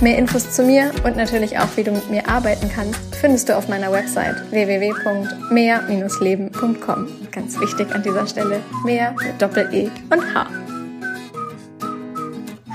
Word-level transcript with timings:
Mehr 0.00 0.18
Infos 0.18 0.50
zu 0.50 0.64
mir 0.64 0.90
und 1.04 1.16
natürlich 1.16 1.56
auch, 1.58 1.68
wie 1.76 1.84
du 1.84 1.92
mit 1.92 2.10
mir 2.10 2.28
arbeiten 2.28 2.68
kannst, 2.74 2.98
findest 3.14 3.48
du 3.48 3.56
auf 3.56 3.68
meiner 3.68 3.92
Website 3.92 4.34
www.mehr-leben.com. 4.50 7.08
Ganz 7.30 7.60
wichtig 7.60 7.94
an 7.94 8.02
dieser 8.02 8.26
Stelle, 8.26 8.60
mehr 8.84 9.14
mit 9.22 9.40
Doppel-E 9.40 9.88
und 10.10 10.34
H. 10.34 10.48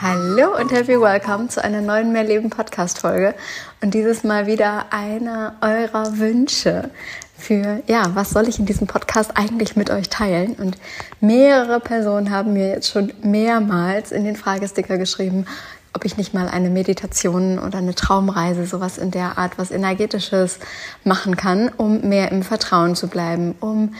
Hallo 0.01 0.57
und 0.57 0.71
happy 0.71 0.97
welcome 0.99 1.49
zu 1.49 1.63
einer 1.63 1.81
neuen 1.81 2.13
Mehrleben 2.13 2.49
Podcast 2.49 2.99
Folge 2.99 3.35
und 3.81 3.93
dieses 3.93 4.23
Mal 4.23 4.47
wieder 4.47 4.85
einer 4.91 5.55
eurer 5.61 6.17
Wünsche 6.17 6.89
für, 7.37 7.81
ja, 7.87 8.11
was 8.13 8.31
soll 8.31 8.47
ich 8.47 8.59
in 8.59 8.65
diesem 8.65 8.87
Podcast 8.87 9.31
eigentlich 9.35 9.75
mit 9.75 9.89
euch 9.89 10.09
teilen? 10.09 10.55
Und 10.55 10.77
mehrere 11.19 11.79
Personen 11.79 12.31
haben 12.31 12.53
mir 12.53 12.69
jetzt 12.69 12.89
schon 12.89 13.13
mehrmals 13.21 14.11
in 14.11 14.23
den 14.23 14.35
Fragesticker 14.35 14.97
geschrieben, 14.97 15.45
ob 15.93 16.05
ich 16.05 16.17
nicht 16.17 16.33
mal 16.33 16.47
eine 16.47 16.69
Meditation 16.69 17.59
oder 17.59 17.79
eine 17.79 17.95
Traumreise, 17.95 18.65
sowas 18.65 18.97
in 18.97 19.11
der 19.11 19.37
Art, 19.37 19.57
was 19.57 19.71
energetisches 19.71 20.59
machen 21.03 21.35
kann, 21.35 21.69
um 21.69 22.07
mehr 22.07 22.31
im 22.31 22.43
Vertrauen 22.43 22.95
zu 22.95 23.07
bleiben, 23.07 23.55
um 23.59 23.93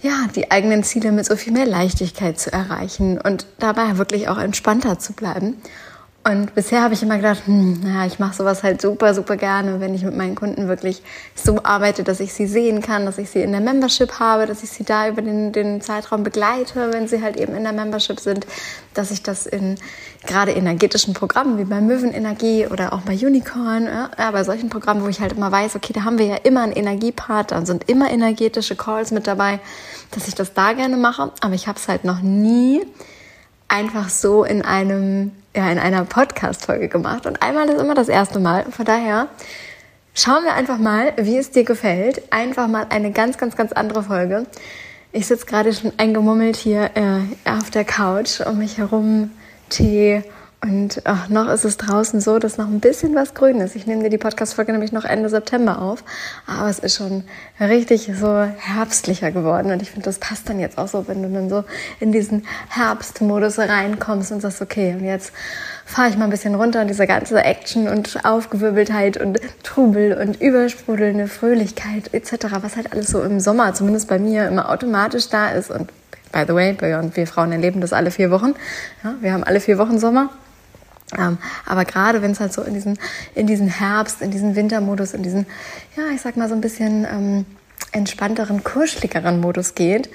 ja, 0.00 0.26
die 0.34 0.50
eigenen 0.50 0.84
Ziele 0.84 1.12
mit 1.12 1.24
so 1.24 1.34
viel 1.34 1.52
mehr 1.52 1.66
Leichtigkeit 1.66 2.38
zu 2.38 2.52
erreichen 2.52 3.18
und 3.18 3.46
dabei 3.58 3.96
wirklich 3.96 4.28
auch 4.28 4.38
entspannter 4.38 4.98
zu 4.98 5.14
bleiben. 5.14 5.56
Und 6.26 6.54
bisher 6.54 6.80
habe 6.80 6.94
ich 6.94 7.02
immer 7.02 7.16
gedacht, 7.16 7.42
hm, 7.44 7.80
naja, 7.82 8.06
ich 8.06 8.18
mache 8.18 8.34
sowas 8.34 8.62
halt 8.62 8.80
super, 8.80 9.12
super 9.12 9.36
gerne, 9.36 9.80
wenn 9.80 9.94
ich 9.94 10.04
mit 10.04 10.16
meinen 10.16 10.34
Kunden 10.34 10.68
wirklich 10.68 11.02
so 11.34 11.62
arbeite, 11.62 12.02
dass 12.02 12.18
ich 12.18 12.32
sie 12.32 12.46
sehen 12.46 12.80
kann, 12.80 13.04
dass 13.04 13.18
ich 13.18 13.28
sie 13.28 13.42
in 13.42 13.52
der 13.52 13.60
Membership 13.60 14.18
habe, 14.18 14.46
dass 14.46 14.62
ich 14.62 14.70
sie 14.70 14.84
da 14.84 15.06
über 15.06 15.20
den, 15.20 15.52
den 15.52 15.82
Zeitraum 15.82 16.22
begleite, 16.22 16.94
wenn 16.94 17.08
sie 17.08 17.20
halt 17.20 17.36
eben 17.36 17.54
in 17.54 17.64
der 17.64 17.74
Membership 17.74 18.18
sind, 18.20 18.46
dass 18.94 19.10
ich 19.10 19.22
das 19.22 19.44
in 19.44 19.74
gerade 20.26 20.52
energetischen 20.52 21.12
Programmen 21.12 21.58
wie 21.58 21.64
bei 21.64 21.82
Möwenenergie 21.82 22.68
oder 22.68 22.94
auch 22.94 23.02
bei 23.02 23.12
Unicorn, 23.12 23.84
ja, 23.84 24.30
bei 24.30 24.44
solchen 24.44 24.70
Programmen, 24.70 25.02
wo 25.02 25.08
ich 25.08 25.20
halt 25.20 25.32
immer 25.32 25.52
weiß, 25.52 25.76
okay, 25.76 25.92
da 25.92 26.04
haben 26.04 26.18
wir 26.18 26.26
ja 26.26 26.36
immer 26.36 26.62
einen 26.62 26.72
Energiepart, 26.72 27.50
dann 27.50 27.66
sind 27.66 27.90
immer 27.90 28.10
energetische 28.10 28.76
Calls 28.76 29.10
mit 29.10 29.26
dabei, 29.26 29.60
dass 30.12 30.26
ich 30.26 30.34
das 30.34 30.54
da 30.54 30.72
gerne 30.72 30.96
mache, 30.96 31.32
aber 31.42 31.52
ich 31.52 31.68
habe 31.68 31.78
es 31.78 31.86
halt 31.86 32.04
noch 32.04 32.22
nie 32.22 32.80
einfach 33.68 34.08
so 34.08 34.44
in 34.44 34.62
einem 34.62 35.32
ja, 35.54 35.70
in 35.70 35.78
einer 35.78 36.04
Podcast-Folge 36.04 36.88
gemacht. 36.88 37.26
Und 37.26 37.42
einmal 37.42 37.68
ist 37.68 37.80
immer 37.80 37.94
das 37.94 38.08
erste 38.08 38.40
Mal. 38.40 38.64
Von 38.70 38.84
daher 38.84 39.28
schauen 40.14 40.44
wir 40.44 40.54
einfach 40.54 40.78
mal, 40.78 41.12
wie 41.16 41.36
es 41.36 41.50
dir 41.50 41.64
gefällt. 41.64 42.22
Einfach 42.32 42.66
mal 42.68 42.86
eine 42.90 43.12
ganz, 43.12 43.38
ganz, 43.38 43.56
ganz 43.56 43.72
andere 43.72 44.02
Folge. 44.02 44.46
Ich 45.12 45.26
sitze 45.26 45.46
gerade 45.46 45.72
schon 45.72 45.92
eingemummelt 45.96 46.56
hier 46.56 46.90
äh, 46.94 47.50
auf 47.50 47.70
der 47.70 47.84
Couch, 47.84 48.40
um 48.40 48.58
mich 48.58 48.78
herum 48.78 49.30
Tee 49.68 50.22
und 50.64 51.02
ach, 51.04 51.28
noch 51.28 51.50
ist 51.50 51.66
es 51.66 51.76
draußen 51.76 52.22
so, 52.22 52.38
dass 52.38 52.56
noch 52.56 52.68
ein 52.68 52.80
bisschen 52.80 53.14
was 53.14 53.34
grün 53.34 53.60
ist. 53.60 53.76
Ich 53.76 53.86
nehme 53.86 54.02
dir 54.02 54.08
die 54.08 54.16
Podcast-Folge 54.16 54.72
nämlich 54.72 54.92
noch 54.92 55.04
Ende 55.04 55.28
September 55.28 55.82
auf. 55.82 56.02
Aber 56.46 56.70
es 56.70 56.78
ist 56.78 56.96
schon 56.96 57.24
richtig 57.60 58.10
so 58.18 58.44
herbstlicher 58.56 59.30
geworden. 59.30 59.72
Und 59.72 59.82
ich 59.82 59.90
finde, 59.90 60.06
das 60.06 60.18
passt 60.18 60.48
dann 60.48 60.58
jetzt 60.58 60.78
auch 60.78 60.88
so, 60.88 61.06
wenn 61.06 61.22
du 61.22 61.28
dann 61.28 61.50
so 61.50 61.64
in 62.00 62.12
diesen 62.12 62.46
Herbstmodus 62.70 63.58
reinkommst 63.58 64.32
und 64.32 64.40
sagst, 64.40 64.62
okay, 64.62 64.94
und 64.98 65.04
jetzt 65.04 65.34
fahre 65.84 66.08
ich 66.08 66.16
mal 66.16 66.24
ein 66.24 66.30
bisschen 66.30 66.54
runter 66.54 66.80
und 66.80 66.88
diese 66.88 67.06
ganze 67.06 67.44
Action 67.44 67.86
und 67.86 68.24
Aufgewirbeltheit 68.24 69.18
und 69.18 69.40
Trubel 69.64 70.14
und 70.14 70.40
übersprudelnde 70.40 71.28
Fröhlichkeit 71.28 72.14
etc., 72.14 72.46
was 72.62 72.76
halt 72.76 72.90
alles 72.90 73.08
so 73.08 73.20
im 73.20 73.38
Sommer, 73.38 73.74
zumindest 73.74 74.08
bei 74.08 74.18
mir, 74.18 74.48
immer 74.48 74.70
automatisch 74.70 75.28
da 75.28 75.50
ist. 75.50 75.70
Und 75.70 75.90
by 76.32 76.44
the 76.48 76.54
way, 76.54 76.74
wir 76.80 77.26
Frauen 77.26 77.52
erleben 77.52 77.82
das 77.82 77.92
alle 77.92 78.10
vier 78.10 78.30
Wochen. 78.30 78.54
Ja, 79.02 79.14
wir 79.20 79.34
haben 79.34 79.44
alle 79.44 79.60
vier 79.60 79.76
Wochen 79.76 79.98
Sommer. 79.98 80.30
Ähm, 81.18 81.38
aber 81.66 81.84
gerade 81.84 82.22
wenn 82.22 82.32
es 82.32 82.40
halt 82.40 82.52
so 82.52 82.62
in 82.62 82.74
diesen, 82.74 82.98
in 83.34 83.46
diesen 83.46 83.68
Herbst, 83.68 84.22
in 84.22 84.30
diesen 84.30 84.56
Wintermodus, 84.56 85.14
in 85.14 85.22
diesen, 85.22 85.46
ja, 85.96 86.04
ich 86.14 86.20
sag 86.20 86.36
mal 86.36 86.48
so 86.48 86.54
ein 86.54 86.60
bisschen 86.60 87.06
ähm, 87.10 87.46
entspannteren, 87.92 88.64
kuscheligeren 88.64 89.40
Modus 89.40 89.74
geht, 89.74 90.10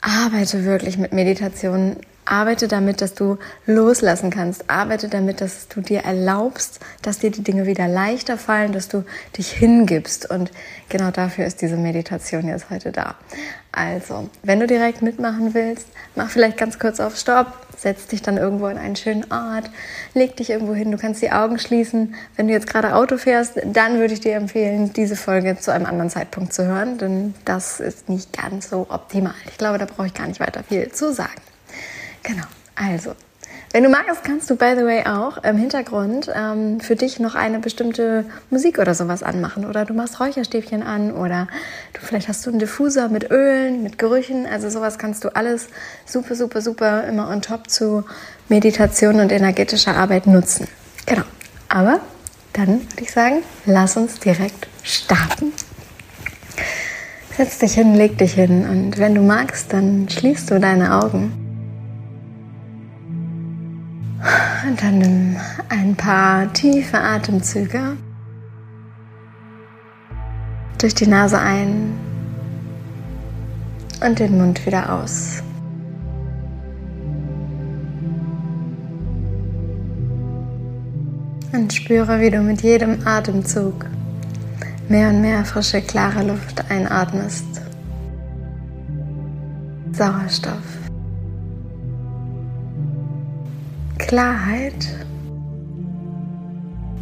arbeite 0.00 0.64
wirklich 0.64 0.98
mit 0.98 1.12
Meditation. 1.12 1.96
Arbeite 2.26 2.68
damit, 2.68 3.00
dass 3.00 3.14
du 3.14 3.38
loslassen 3.66 4.30
kannst. 4.30 4.68
Arbeite 4.68 5.08
damit, 5.08 5.40
dass 5.40 5.68
du 5.68 5.80
dir 5.80 6.00
erlaubst, 6.00 6.80
dass 7.02 7.20
dir 7.20 7.30
die 7.30 7.42
Dinge 7.42 7.66
wieder 7.66 7.88
leichter 7.88 8.36
fallen, 8.36 8.72
dass 8.72 8.88
du 8.88 9.04
dich 9.38 9.50
hingibst. 9.52 10.28
Und 10.28 10.50
genau 10.88 11.10
dafür 11.10 11.46
ist 11.46 11.62
diese 11.62 11.76
Meditation 11.76 12.46
jetzt 12.48 12.68
heute 12.68 12.92
da. 12.92 13.14
Also, 13.72 14.30
wenn 14.42 14.58
du 14.58 14.66
direkt 14.66 15.02
mitmachen 15.02 15.52
willst, 15.54 15.86
mach 16.14 16.30
vielleicht 16.30 16.56
ganz 16.56 16.78
kurz 16.78 16.98
auf 16.98 17.16
Stopp, 17.16 17.46
setz 17.76 18.06
dich 18.06 18.22
dann 18.22 18.38
irgendwo 18.38 18.68
in 18.68 18.78
einen 18.78 18.96
schönen 18.96 19.30
Ort, 19.30 19.70
leg 20.14 20.34
dich 20.36 20.50
irgendwo 20.50 20.74
hin, 20.74 20.90
du 20.90 20.96
kannst 20.96 21.20
die 21.20 21.30
Augen 21.30 21.58
schließen. 21.58 22.14
Wenn 22.36 22.48
du 22.48 22.54
jetzt 22.54 22.68
gerade 22.68 22.94
Auto 22.94 23.18
fährst, 23.18 23.60
dann 23.64 23.98
würde 23.98 24.14
ich 24.14 24.20
dir 24.20 24.34
empfehlen, 24.34 24.92
diese 24.94 25.14
Folge 25.14 25.58
zu 25.58 25.72
einem 25.72 25.84
anderen 25.84 26.10
Zeitpunkt 26.10 26.54
zu 26.54 26.64
hören, 26.64 26.96
denn 26.96 27.34
das 27.44 27.80
ist 27.80 28.08
nicht 28.08 28.32
ganz 28.32 28.70
so 28.70 28.86
optimal. 28.88 29.34
Ich 29.50 29.58
glaube, 29.58 29.78
da 29.78 29.84
brauche 29.84 30.06
ich 30.06 30.14
gar 30.14 30.26
nicht 30.26 30.40
weiter 30.40 30.64
viel 30.64 30.90
zu 30.90 31.12
sagen. 31.12 31.45
Genau, 32.26 32.44
also 32.74 33.14
wenn 33.72 33.82
du 33.82 33.90
magst, 33.90 34.24
kannst 34.24 34.48
du, 34.48 34.56
by 34.56 34.74
the 34.76 34.84
way, 34.84 35.04
auch 35.04 35.42
im 35.44 35.58
Hintergrund 35.58 36.30
ähm, 36.34 36.80
für 36.80 36.96
dich 36.96 37.20
noch 37.20 37.34
eine 37.34 37.58
bestimmte 37.58 38.24
Musik 38.48 38.78
oder 38.78 38.94
sowas 38.94 39.22
anmachen. 39.22 39.66
Oder 39.66 39.84
du 39.84 39.92
machst 39.92 40.18
Räucherstäbchen 40.18 40.82
an 40.82 41.12
oder 41.12 41.46
du 41.92 42.00
vielleicht 42.00 42.28
hast 42.28 42.46
du 42.46 42.50
einen 42.50 42.58
Diffuser 42.58 43.08
mit 43.08 43.30
Ölen, 43.30 43.82
mit 43.82 43.98
Gerüchen. 43.98 44.46
Also 44.46 44.70
sowas 44.70 44.98
kannst 44.98 45.24
du 45.24 45.34
alles 45.34 45.68
super, 46.06 46.34
super, 46.34 46.62
super 46.62 47.04
immer 47.04 47.28
on 47.28 47.42
top 47.42 47.68
zu 47.68 48.04
Meditation 48.48 49.20
und 49.20 49.30
energetischer 49.30 49.94
Arbeit 49.94 50.26
nutzen. 50.26 50.68
Genau. 51.04 51.24
Aber 51.68 52.00
dann 52.54 52.80
würde 52.80 53.02
ich 53.02 53.12
sagen, 53.12 53.42
lass 53.66 53.96
uns 53.96 54.20
direkt 54.20 54.68
starten. 54.84 55.52
Setz 57.36 57.58
dich 57.58 57.74
hin, 57.74 57.94
leg 57.94 58.16
dich 58.16 58.32
hin 58.32 58.66
und 58.66 58.96
wenn 58.96 59.14
du 59.14 59.20
magst, 59.20 59.72
dann 59.74 60.08
schließt 60.08 60.50
du 60.50 60.58
deine 60.58 61.02
Augen. 61.02 61.45
Und 64.66 64.82
dann 64.82 64.98
nimm 64.98 65.36
ein 65.68 65.94
paar 65.94 66.52
tiefe 66.52 66.98
Atemzüge 66.98 67.96
durch 70.78 70.94
die 70.94 71.06
Nase 71.06 71.38
ein 71.38 71.94
und 74.04 74.18
den 74.18 74.36
Mund 74.36 74.66
wieder 74.66 74.92
aus. 74.92 75.42
Und 81.52 81.72
spüre, 81.72 82.20
wie 82.20 82.30
du 82.30 82.40
mit 82.40 82.62
jedem 82.62 83.06
Atemzug 83.06 83.86
mehr 84.88 85.10
und 85.10 85.20
mehr 85.20 85.44
frische, 85.44 85.80
klare 85.80 86.24
Luft 86.24 86.68
einatmest. 86.70 87.46
Sauerstoff. 89.92 90.85
Klarheit. 93.98 94.86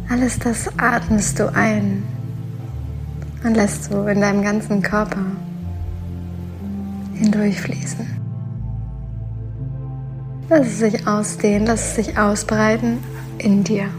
Alles 0.09 0.39
das 0.39 0.69
atmest 0.77 1.39
du 1.39 1.53
ein 1.53 2.03
und 3.43 3.55
lässt 3.55 3.91
du 3.91 4.07
in 4.07 4.21
deinem 4.21 4.41
ganzen 4.41 4.81
Körper 4.81 5.23
hindurchfließen. 7.13 8.05
Lass 10.49 10.67
es 10.67 10.79
sich 10.79 11.07
ausdehnen, 11.07 11.67
lass 11.67 11.81
es 11.81 11.95
sich 11.95 12.17
ausbreiten 12.17 12.99
in 13.39 13.63
dir. 13.63 13.89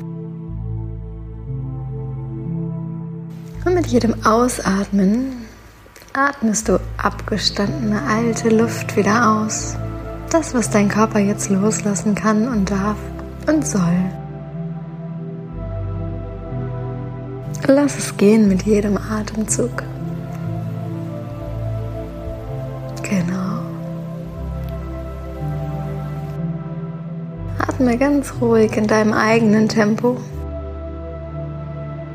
Und 3.64 3.74
mit 3.74 3.86
jedem 3.88 4.14
Ausatmen 4.24 5.32
atmest 6.12 6.68
du 6.68 6.80
abgestandene 6.98 8.00
alte 8.08 8.48
Luft 8.48 8.96
wieder 8.96 9.42
aus 9.42 9.76
das, 10.34 10.54
was 10.54 10.70
dein 10.70 10.88
Körper 10.88 11.18
jetzt 11.18 11.50
loslassen 11.50 12.14
kann 12.14 12.48
und 12.48 12.70
darf 12.70 12.96
und 13.46 13.66
soll. 13.66 14.10
Lass 17.66 17.98
es 17.98 18.16
gehen 18.16 18.48
mit 18.48 18.62
jedem 18.62 18.96
Atemzug. 18.96 19.82
Genau. 23.02 23.60
Atme 27.58 27.98
ganz 27.98 28.32
ruhig 28.40 28.76
in 28.76 28.86
deinem 28.86 29.12
eigenen 29.12 29.68
Tempo. 29.68 30.16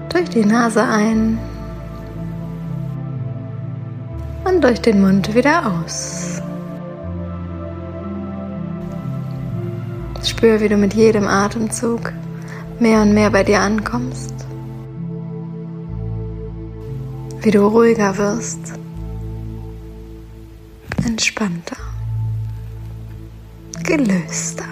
Durch 0.09 0.29
die 0.29 0.45
Nase 0.45 0.83
ein 0.83 1.37
und 4.45 4.63
durch 4.63 4.81
den 4.81 5.01
Mund 5.01 5.33
wieder 5.35 5.63
aus. 5.65 6.41
Spür, 10.23 10.59
wie 10.61 10.69
du 10.69 10.77
mit 10.77 10.93
jedem 10.93 11.27
Atemzug 11.27 12.13
mehr 12.79 13.01
und 13.01 13.13
mehr 13.13 13.29
bei 13.29 13.43
dir 13.43 13.59
ankommst, 13.59 14.33
wie 17.41 17.51
du 17.51 17.65
ruhiger 17.67 18.17
wirst, 18.17 18.73
entspannter, 21.05 21.77
gelöster. 23.83 24.65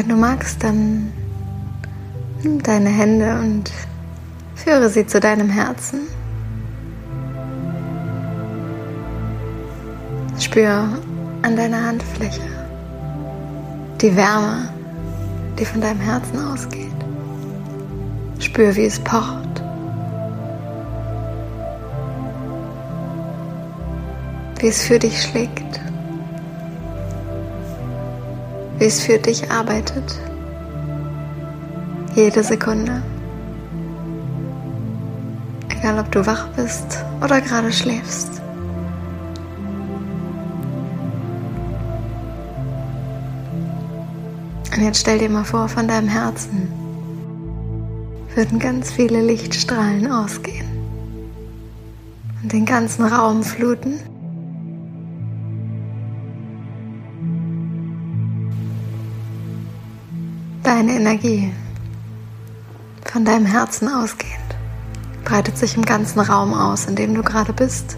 Wenn 0.00 0.08
du 0.08 0.16
magst, 0.16 0.64
dann 0.64 1.12
nimm 2.42 2.62
deine 2.62 2.88
Hände 2.88 3.38
und 3.38 3.70
führe 4.54 4.88
sie 4.88 5.06
zu 5.06 5.20
deinem 5.20 5.50
Herzen. 5.50 6.00
Spür 10.38 10.88
an 11.42 11.54
deiner 11.54 11.84
Handfläche 11.84 12.40
die 14.00 14.16
Wärme, 14.16 14.70
die 15.58 15.66
von 15.66 15.82
deinem 15.82 16.00
Herzen 16.00 16.46
ausgeht. 16.46 16.88
Spür, 18.38 18.74
wie 18.76 18.86
es 18.86 18.98
pocht. 19.00 19.62
Wie 24.60 24.68
es 24.68 24.82
für 24.82 24.98
dich 24.98 25.20
schlägt 25.24 25.69
wie 28.80 28.86
es 28.86 29.02
für 29.02 29.18
dich 29.18 29.50
arbeitet. 29.50 30.18
Jede 32.14 32.42
Sekunde. 32.42 33.02
Egal 35.68 35.98
ob 35.98 36.10
du 36.10 36.26
wach 36.26 36.48
bist 36.56 37.04
oder 37.22 37.42
gerade 37.42 37.70
schläfst. 37.70 38.40
Und 44.74 44.82
jetzt 44.82 45.00
stell 45.00 45.18
dir 45.18 45.28
mal 45.28 45.44
vor, 45.44 45.68
von 45.68 45.86
deinem 45.86 46.08
Herzen 46.08 46.72
würden 48.34 48.58
ganz 48.58 48.90
viele 48.90 49.20
Lichtstrahlen 49.20 50.10
ausgehen 50.10 50.66
und 52.42 52.50
den 52.50 52.64
ganzen 52.64 53.04
Raum 53.04 53.42
fluten. 53.42 54.00
Energie 61.00 61.50
von 63.10 63.24
deinem 63.24 63.46
Herzen 63.46 63.88
ausgehend 63.88 64.36
breitet 65.24 65.56
sich 65.56 65.74
im 65.74 65.82
ganzen 65.82 66.20
Raum 66.20 66.52
aus, 66.52 66.84
in 66.84 66.94
dem 66.94 67.14
du 67.14 67.22
gerade 67.22 67.54
bist. 67.54 67.96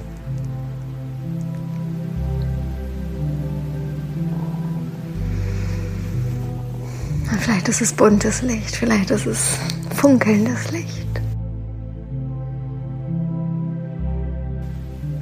Vielleicht 7.41 7.69
ist 7.69 7.83
es 7.83 7.93
buntes 7.93 8.43
Licht, 8.43 8.77
vielleicht 8.77 9.11
ist 9.11 9.27
es 9.27 9.59
funkelndes 9.97 10.71
Licht. 10.71 11.09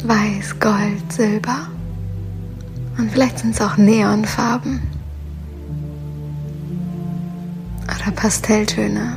Weiß, 0.04 0.60
Gold, 0.60 1.10
Silber. 1.10 1.68
Und 2.98 3.10
vielleicht 3.10 3.38
sind 3.38 3.54
es 3.54 3.60
auch 3.62 3.78
Neonfarben. 3.78 4.99
Oder 8.10 8.16
Pastelltöne. 8.16 9.16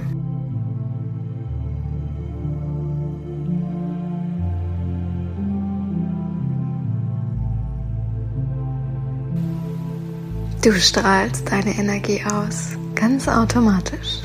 Du 10.63 10.71
strahlst 10.73 11.51
deine 11.51 11.77
Energie 11.77 12.23
aus, 12.23 12.69
ganz 12.95 13.27
automatisch. 13.27 14.22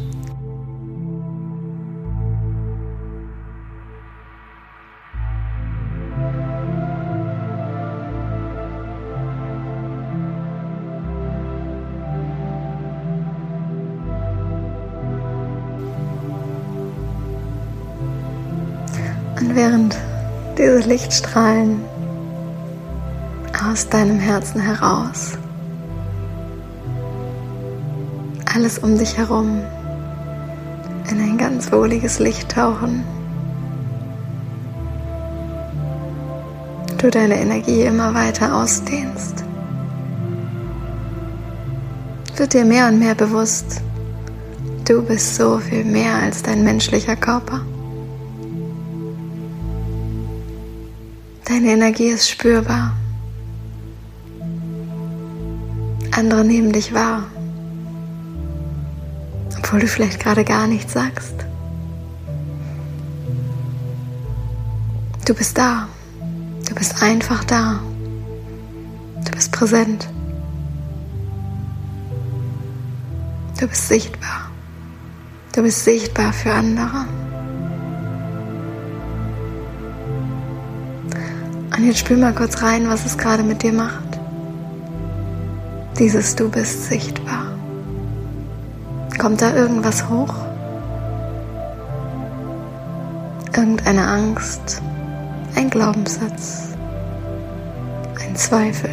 Während 19.58 19.99
diese 20.56 20.78
Lichtstrahlen 20.88 21.81
aus 23.69 23.88
deinem 23.88 24.20
Herzen 24.20 24.60
heraus. 24.60 25.37
Alles 28.55 28.78
um 28.78 28.96
dich 28.96 29.19
herum 29.19 29.60
in 31.10 31.20
ein 31.20 31.38
ganz 31.38 31.72
wohliges 31.72 32.20
Licht 32.20 32.52
tauchen, 32.52 33.02
du 36.99 37.11
deine 37.11 37.40
Energie 37.40 37.82
immer 37.82 38.14
weiter 38.14 38.54
ausdehnst, 38.54 39.43
wird 42.37 42.54
dir 42.54 42.64
mehr 42.64 42.87
und 42.87 43.00
mehr 43.00 43.16
bewusst, 43.16 43.82
du 44.87 45.02
bist 45.02 45.34
so 45.34 45.58
viel 45.58 45.84
mehr 45.84 46.14
als 46.14 46.44
dein 46.44 46.62
menschlicher 46.62 47.16
Körper. 47.16 47.62
Deine 51.48 51.72
Energie 51.72 52.08
ist 52.08 52.28
spürbar. 52.28 52.94
Andere 56.14 56.44
nehmen 56.44 56.72
dich 56.72 56.92
wahr, 56.92 57.24
obwohl 59.56 59.80
du 59.80 59.86
vielleicht 59.86 60.20
gerade 60.20 60.44
gar 60.44 60.66
nichts 60.66 60.92
sagst. 60.92 61.34
Du 65.24 65.32
bist 65.32 65.56
da. 65.56 65.88
Du 66.68 66.74
bist 66.74 67.02
einfach 67.02 67.42
da. 67.44 67.80
Du 69.25 69.30
bist 69.30 69.50
präsent. 69.50 70.06
Du 73.58 73.66
bist 73.66 73.88
sichtbar. 73.88 74.50
Du 75.54 75.62
bist 75.62 75.82
sichtbar 75.82 76.32
für 76.32 76.52
andere. 76.52 77.06
Und 81.78 81.85
jetzt 81.85 82.00
spür 82.00 82.16
mal 82.16 82.35
kurz 82.35 82.61
rein, 82.61 82.88
was 82.88 83.06
es 83.06 83.16
gerade 83.16 83.44
mit 83.44 83.62
dir 83.62 83.73
macht. 83.73 84.18
Dieses 85.97 86.35
Du 86.35 86.50
bist 86.50 86.87
sichtbar. 86.87 87.52
Kommt 89.16 89.40
da 89.40 89.54
irgendwas 89.54 90.08
hoch? 90.08 90.35
Irgendeine 93.56 94.08
Angst, 94.08 94.82
ein 95.54 95.70
Glaubenssatz, 95.70 96.75
ein 98.26 98.35
Zweifel. 98.35 98.90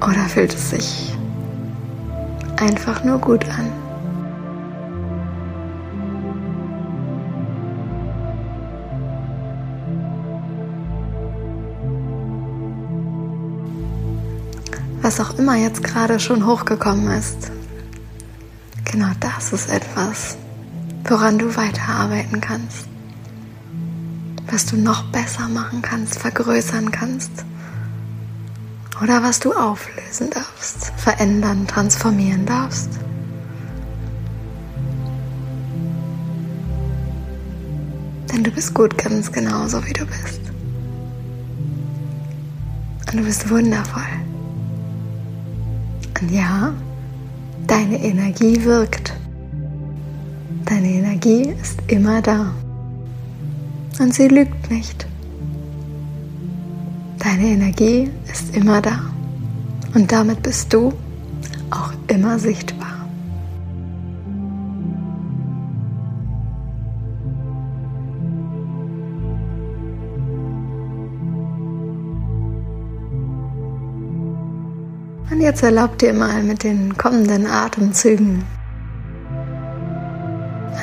Oder 0.00 0.24
fühlt 0.30 0.54
es 0.54 0.70
sich 0.70 1.14
einfach 2.56 3.04
nur 3.04 3.18
gut 3.18 3.44
an? 3.50 3.85
Was 15.06 15.20
auch 15.20 15.38
immer 15.38 15.54
jetzt 15.54 15.84
gerade 15.84 16.18
schon 16.18 16.44
hochgekommen 16.44 17.16
ist. 17.16 17.52
Genau 18.84 19.12
das 19.20 19.52
ist 19.52 19.70
etwas, 19.70 20.36
woran 21.04 21.38
du 21.38 21.54
weiterarbeiten 21.54 22.40
kannst, 22.40 22.88
was 24.50 24.66
du 24.66 24.76
noch 24.76 25.04
besser 25.12 25.48
machen 25.48 25.80
kannst, 25.80 26.18
vergrößern 26.18 26.90
kannst 26.90 27.30
oder 29.00 29.22
was 29.22 29.38
du 29.38 29.52
auflösen 29.52 30.30
darfst, 30.30 30.90
verändern, 30.96 31.68
transformieren 31.68 32.44
darfst. 32.44 32.90
Denn 38.32 38.42
du 38.42 38.50
bist 38.50 38.74
gut 38.74 38.98
ganz 38.98 39.30
genauso, 39.30 39.86
wie 39.86 39.92
du 39.92 40.04
bist. 40.04 40.40
Und 43.06 43.20
du 43.20 43.22
bist 43.22 43.48
wundervoll. 43.48 44.15
Und 46.20 46.30
ja, 46.30 46.72
deine 47.66 48.02
Energie 48.02 48.64
wirkt. 48.64 49.12
Deine 50.64 50.88
Energie 50.88 51.54
ist 51.60 51.78
immer 51.88 52.22
da. 52.22 52.52
Und 53.98 54.14
sie 54.14 54.28
lügt 54.28 54.70
nicht. 54.70 55.06
Deine 57.18 57.46
Energie 57.48 58.10
ist 58.30 58.56
immer 58.56 58.80
da. 58.80 59.00
Und 59.94 60.10
damit 60.10 60.42
bist 60.42 60.72
du 60.72 60.92
auch 61.70 61.92
immer 62.08 62.38
sichtbar. 62.38 62.95
Jetzt 75.46 75.62
erlaub 75.62 75.96
dir 75.98 76.12
mal 76.12 76.42
mit 76.42 76.64
den 76.64 76.96
kommenden 76.96 77.46
Atemzügen 77.46 78.44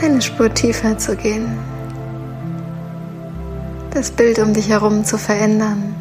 eine 0.01 0.21
Spur 0.21 0.53
tiefer 0.53 0.97
zu 0.97 1.17
gehen, 1.17 1.57
das 3.91 4.09
Bild 4.11 4.39
um 4.39 4.53
dich 4.53 4.69
herum 4.69 5.03
zu 5.03 5.17
verändern, 5.17 5.93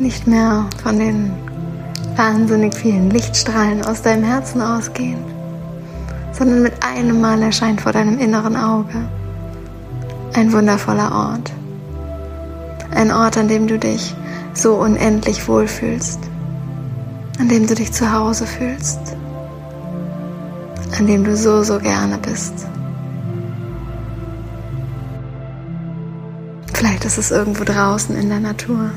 nicht 0.00 0.26
mehr 0.26 0.66
von 0.82 0.98
den 0.98 1.30
wahnsinnig 2.16 2.74
vielen 2.74 3.10
Lichtstrahlen 3.10 3.86
aus 3.86 4.02
deinem 4.02 4.24
Herzen 4.24 4.60
ausgehen, 4.60 5.22
sondern 6.32 6.64
mit 6.64 6.74
einem 6.84 7.20
Mal 7.20 7.40
erscheint 7.42 7.80
vor 7.80 7.92
deinem 7.92 8.18
inneren 8.18 8.56
Auge 8.56 9.08
ein 10.34 10.52
wundervoller 10.52 11.12
Ort. 11.12 11.52
Ein 12.90 13.12
Ort, 13.12 13.36
an 13.38 13.46
dem 13.46 13.68
du 13.68 13.78
dich 13.78 14.16
so 14.58 14.74
unendlich 14.74 15.46
wohlfühlst, 15.46 16.18
an 17.38 17.48
dem 17.48 17.66
du 17.66 17.74
dich 17.74 17.92
zu 17.92 18.12
Hause 18.12 18.46
fühlst, 18.46 18.98
an 20.98 21.06
dem 21.06 21.24
du 21.24 21.36
so, 21.36 21.62
so 21.62 21.78
gerne 21.78 22.18
bist. 22.18 22.66
Vielleicht 26.74 27.04
ist 27.04 27.18
es 27.18 27.30
irgendwo 27.30 27.64
draußen 27.64 28.16
in 28.16 28.28
der 28.28 28.40
Natur. 28.40 28.90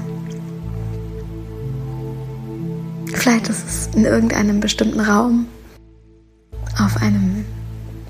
Vielleicht 3.13 3.49
ist 3.49 3.67
es 3.67 3.95
in 3.95 4.05
irgendeinem 4.05 4.59
bestimmten 4.59 4.99
Raum, 4.99 5.45
auf 6.79 7.01
einem 7.01 7.45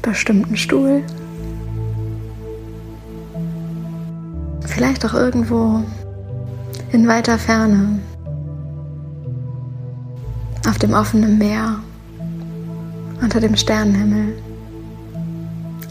bestimmten 0.01 0.55
Stuhl. 0.55 1.03
Vielleicht 4.65 5.05
auch 5.05 5.13
irgendwo 5.13 5.84
in 6.91 7.07
weiter 7.07 7.38
Ferne, 7.38 8.00
auf 10.67 10.77
dem 10.77 10.93
offenen 10.93 11.38
Meer, 11.38 11.79
unter 13.21 13.39
dem 13.39 13.55
Sternenhimmel, 13.55 14.36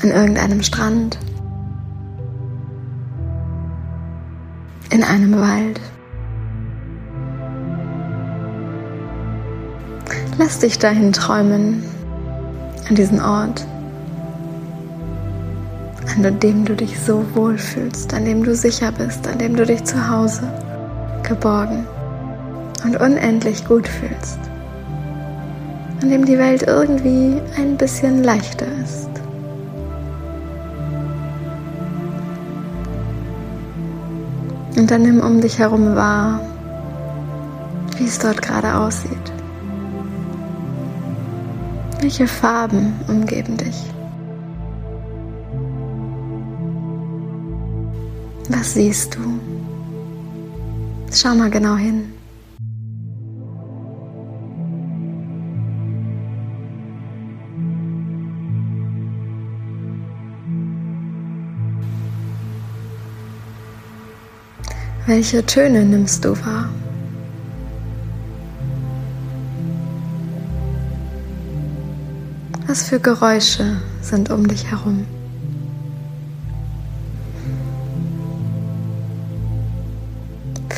an 0.02 0.10
irgendeinem 0.10 0.62
Strand, 0.62 1.18
in 4.90 5.02
einem 5.02 5.40
Wald. 5.40 5.80
Lass 10.38 10.58
dich 10.58 10.78
dahin 10.78 11.12
träumen, 11.12 11.82
an 12.88 12.94
diesen 12.94 13.20
Ort, 13.22 13.66
an 16.14 16.40
dem 16.40 16.64
du 16.64 16.74
dich 16.74 16.98
so 17.00 17.24
wohlfühlst, 17.34 18.12
an 18.12 18.26
dem 18.26 18.42
du 18.42 18.54
sicher 18.54 18.92
bist, 18.92 19.26
an 19.26 19.38
dem 19.38 19.56
du 19.56 19.64
dich 19.64 19.84
zu 19.84 20.10
Hause 20.10 20.42
geborgen 21.30 21.86
und 22.84 23.00
unendlich 23.00 23.64
gut 23.64 23.86
fühlst, 23.86 24.40
an 26.02 26.10
dem 26.10 26.24
die 26.24 26.36
Welt 26.36 26.64
irgendwie 26.64 27.40
ein 27.56 27.76
bisschen 27.76 28.24
leichter 28.24 28.66
ist. 28.82 29.08
Und 34.76 34.90
dann 34.90 35.02
nimm 35.02 35.20
um 35.20 35.40
dich 35.40 35.58
herum 35.60 35.94
wahr, 35.94 36.40
wie 37.96 38.06
es 38.06 38.18
dort 38.18 38.42
gerade 38.42 38.74
aussieht. 38.74 39.32
Welche 42.00 42.26
Farben 42.26 42.94
umgeben 43.06 43.56
dich? 43.56 43.84
Was 48.48 48.74
siehst 48.74 49.14
du? 49.14 49.59
Schau 51.12 51.34
mal 51.34 51.50
genau 51.50 51.76
hin. 51.76 52.12
Welche 65.06 65.44
Töne 65.44 65.84
nimmst 65.84 66.24
du 66.24 66.30
wahr? 66.30 66.68
Was 72.68 72.84
für 72.84 73.00
Geräusche 73.00 73.82
sind 74.00 74.30
um 74.30 74.46
dich 74.46 74.70
herum? 74.70 75.04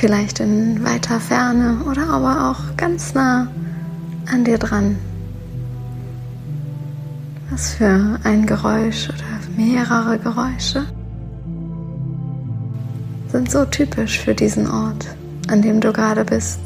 Vielleicht 0.02 0.40
in 0.40 0.82
weiter 0.82 1.20
Ferne 1.20 1.76
oder 1.88 2.08
aber 2.08 2.50
auch 2.50 2.76
ganz 2.76 3.14
nah 3.14 3.46
an 4.32 4.44
dir 4.44 4.58
dran. 4.58 4.98
Was 7.50 7.74
für 7.74 8.18
ein 8.24 8.44
Geräusch 8.44 9.08
oder 9.10 9.56
mehrere 9.56 10.18
Geräusche 10.18 10.84
sind 13.28 13.48
so 13.48 13.64
typisch 13.64 14.18
für 14.18 14.34
diesen 14.34 14.68
Ort, 14.68 15.06
an 15.46 15.62
dem 15.62 15.80
du 15.80 15.92
gerade 15.92 16.24
bist. 16.24 16.58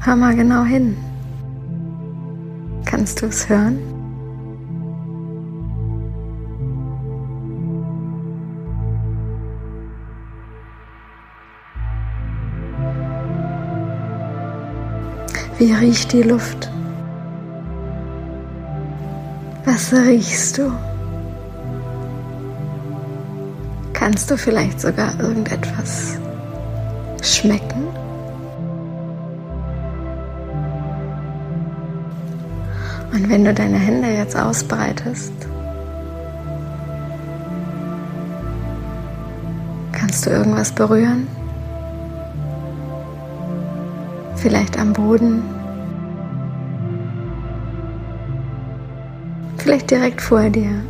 Hör 0.00 0.14
mal 0.14 0.36
genau 0.36 0.64
hin. 0.64 0.94
Kannst 2.84 3.22
du 3.22 3.26
es 3.26 3.48
hören? 3.48 3.93
Wie 15.56 15.72
riecht 15.72 16.12
die 16.12 16.22
Luft? 16.22 16.68
Was 19.64 19.92
riechst 19.92 20.58
du? 20.58 20.72
Kannst 23.92 24.30
du 24.30 24.36
vielleicht 24.36 24.80
sogar 24.80 25.18
irgendetwas 25.20 26.18
schmecken? 27.22 27.84
Und 33.12 33.30
wenn 33.30 33.44
du 33.44 33.54
deine 33.54 33.78
Hände 33.78 34.08
jetzt 34.08 34.36
ausbreitest, 34.36 35.32
kannst 39.92 40.26
du 40.26 40.30
irgendwas 40.30 40.72
berühren? 40.72 41.28
Vielleicht 44.44 44.78
am 44.78 44.92
Boden, 44.92 45.42
vielleicht 49.56 49.90
direkt 49.90 50.20
vor 50.20 50.50
dir, 50.50 50.82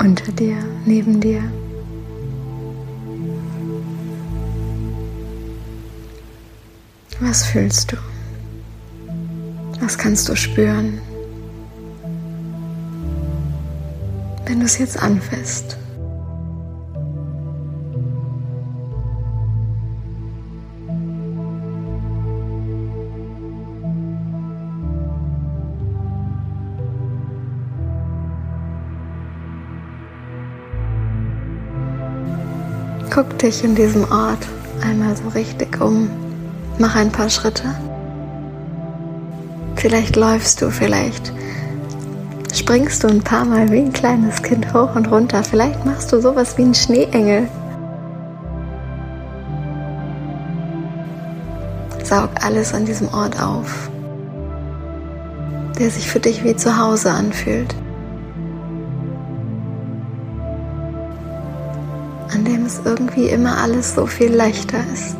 unter 0.00 0.32
dir, 0.32 0.56
neben 0.84 1.20
dir. 1.20 1.40
Was 7.20 7.46
fühlst 7.46 7.92
du? 7.92 7.96
Was 9.80 9.96
kannst 9.96 10.28
du 10.28 10.34
spüren, 10.34 11.00
wenn 14.46 14.58
du 14.58 14.66
es 14.66 14.76
jetzt 14.76 15.00
anfasst? 15.00 15.76
Dich 33.42 33.64
in 33.64 33.74
diesem 33.74 34.04
Ort 34.10 34.46
einmal 34.82 35.16
so 35.16 35.28
richtig 35.28 35.80
um. 35.80 36.10
Mach 36.78 36.96
ein 36.96 37.10
paar 37.10 37.30
Schritte. 37.30 37.74
Vielleicht 39.76 40.16
läufst 40.16 40.60
du, 40.60 40.70
vielleicht 40.70 41.32
springst 42.52 43.02
du 43.02 43.08
ein 43.08 43.22
paar 43.22 43.44
Mal 43.44 43.70
wie 43.70 43.78
ein 43.78 43.92
kleines 43.92 44.42
Kind 44.42 44.74
hoch 44.74 44.94
und 44.94 45.10
runter. 45.10 45.42
Vielleicht 45.42 45.84
machst 45.86 46.12
du 46.12 46.20
sowas 46.20 46.58
wie 46.58 46.62
ein 46.62 46.74
Schneeengel. 46.74 47.48
Saug 52.04 52.30
alles 52.42 52.74
an 52.74 52.84
diesem 52.84 53.08
Ort 53.14 53.40
auf, 53.40 53.90
der 55.78 55.90
sich 55.90 56.08
für 56.08 56.20
dich 56.20 56.44
wie 56.44 56.56
zu 56.56 56.76
Hause 56.76 57.12
anfühlt. 57.12 57.74
Irgendwie 62.84 63.28
immer 63.28 63.58
alles 63.58 63.94
so 63.94 64.06
viel 64.06 64.32
leichter 64.32 64.78
ist. 64.92 65.16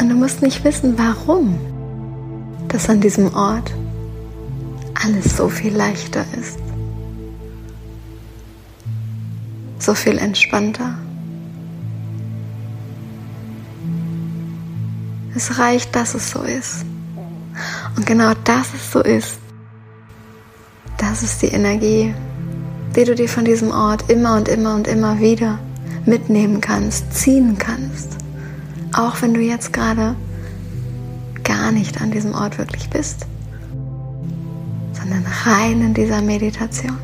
Und 0.00 0.08
du 0.08 0.14
musst 0.14 0.42
nicht 0.42 0.64
wissen, 0.64 0.98
warum 0.98 1.58
das 2.68 2.88
an 2.88 3.00
diesem 3.00 3.34
Ort 3.34 3.72
alles 5.02 5.36
so 5.36 5.48
viel 5.48 5.74
leichter 5.74 6.24
ist. 6.38 6.58
So 9.78 9.94
viel 9.94 10.18
entspannter. 10.18 10.94
Es 15.34 15.58
reicht, 15.58 15.94
dass 15.96 16.14
es 16.14 16.30
so 16.30 16.42
ist. 16.42 16.84
Und 17.96 18.06
genau 18.06 18.32
dass 18.44 18.74
es 18.74 18.92
so 18.92 19.00
ist, 19.00 19.38
das 20.96 21.22
ist 21.22 21.40
die 21.42 21.48
Energie, 21.48 22.14
die 22.96 23.04
du 23.04 23.14
dir 23.14 23.28
von 23.28 23.44
diesem 23.44 23.70
Ort 23.70 24.10
immer 24.10 24.36
und 24.36 24.48
immer 24.48 24.74
und 24.74 24.88
immer 24.88 25.20
wieder 25.20 25.58
mitnehmen 26.06 26.60
kannst, 26.60 27.12
ziehen 27.14 27.56
kannst. 27.58 28.16
Auch 28.92 29.22
wenn 29.22 29.34
du 29.34 29.40
jetzt 29.40 29.72
gerade 29.72 30.16
gar 31.44 31.72
nicht 31.72 32.00
an 32.00 32.10
diesem 32.10 32.34
Ort 32.34 32.58
wirklich 32.58 32.90
bist, 32.90 33.26
sondern 34.92 35.24
rein 35.44 35.80
in 35.80 35.94
dieser 35.94 36.20
Meditation. 36.20 36.96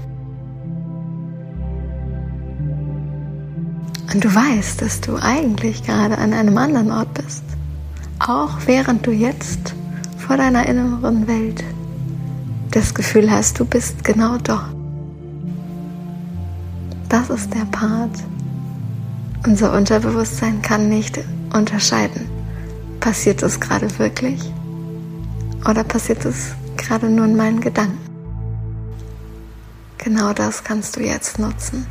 Und 4.13 4.25
du 4.25 4.35
weißt, 4.35 4.81
dass 4.83 5.01
du 5.01 5.17
eigentlich 5.17 5.85
gerade 5.85 6.19
an 6.19 6.33
einem 6.33 6.57
anderen 6.59 6.91
Ort 6.91 7.13
bist, 7.15 7.45
auch 8.19 8.57
während 8.67 9.07
du 9.07 9.11
jetzt 9.11 9.75
vor 10.17 10.37
deiner 10.37 10.67
inneren 10.67 11.27
Welt 11.29 11.63
das 12.71 12.95
Gefühl 12.95 13.31
hast, 13.31 13.61
du 13.61 13.65
bist 13.65 14.05
genau 14.05 14.39
dort. 14.39 14.76
Das 17.09 17.31
ist 17.31 17.55
der 17.55 17.65
Part. 17.67 18.11
Unser 19.47 19.73
Unterbewusstsein 19.73 20.61
kann 20.61 20.89
nicht 20.89 21.21
unterscheiden. 21.53 22.29
Passiert 22.99 23.43
es 23.45 23.61
gerade 23.61 23.97
wirklich? 23.99 24.41
Oder 25.69 25.85
passiert 25.85 26.25
es 26.25 26.55
gerade 26.77 27.09
nur 27.09 27.27
in 27.27 27.37
meinen 27.37 27.61
Gedanken? 27.61 27.99
Genau 29.99 30.33
das 30.33 30.65
kannst 30.65 30.97
du 30.97 31.01
jetzt 31.01 31.39
nutzen. 31.39 31.87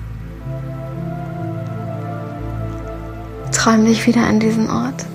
Träum 3.54 3.86
dich 3.86 4.06
wieder 4.06 4.26
an 4.26 4.40
diesen 4.40 4.70
Ort. 4.70 5.06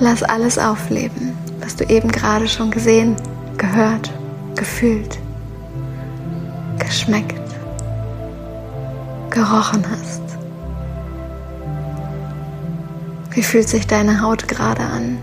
Lass 0.00 0.22
alles 0.22 0.58
aufleben, 0.58 1.32
was 1.60 1.76
du 1.76 1.84
eben 1.84 2.10
gerade 2.10 2.46
schon 2.46 2.70
gesehen, 2.70 3.16
gehört, 3.56 4.12
gefühlt, 4.54 5.18
geschmeckt, 6.78 7.39
gerochen 9.30 9.84
hast. 9.90 10.22
Wie 13.32 13.42
fühlt 13.42 13.68
sich 13.68 13.86
deine 13.86 14.20
Haut 14.20 14.48
gerade 14.48 14.82
an? 14.82 15.18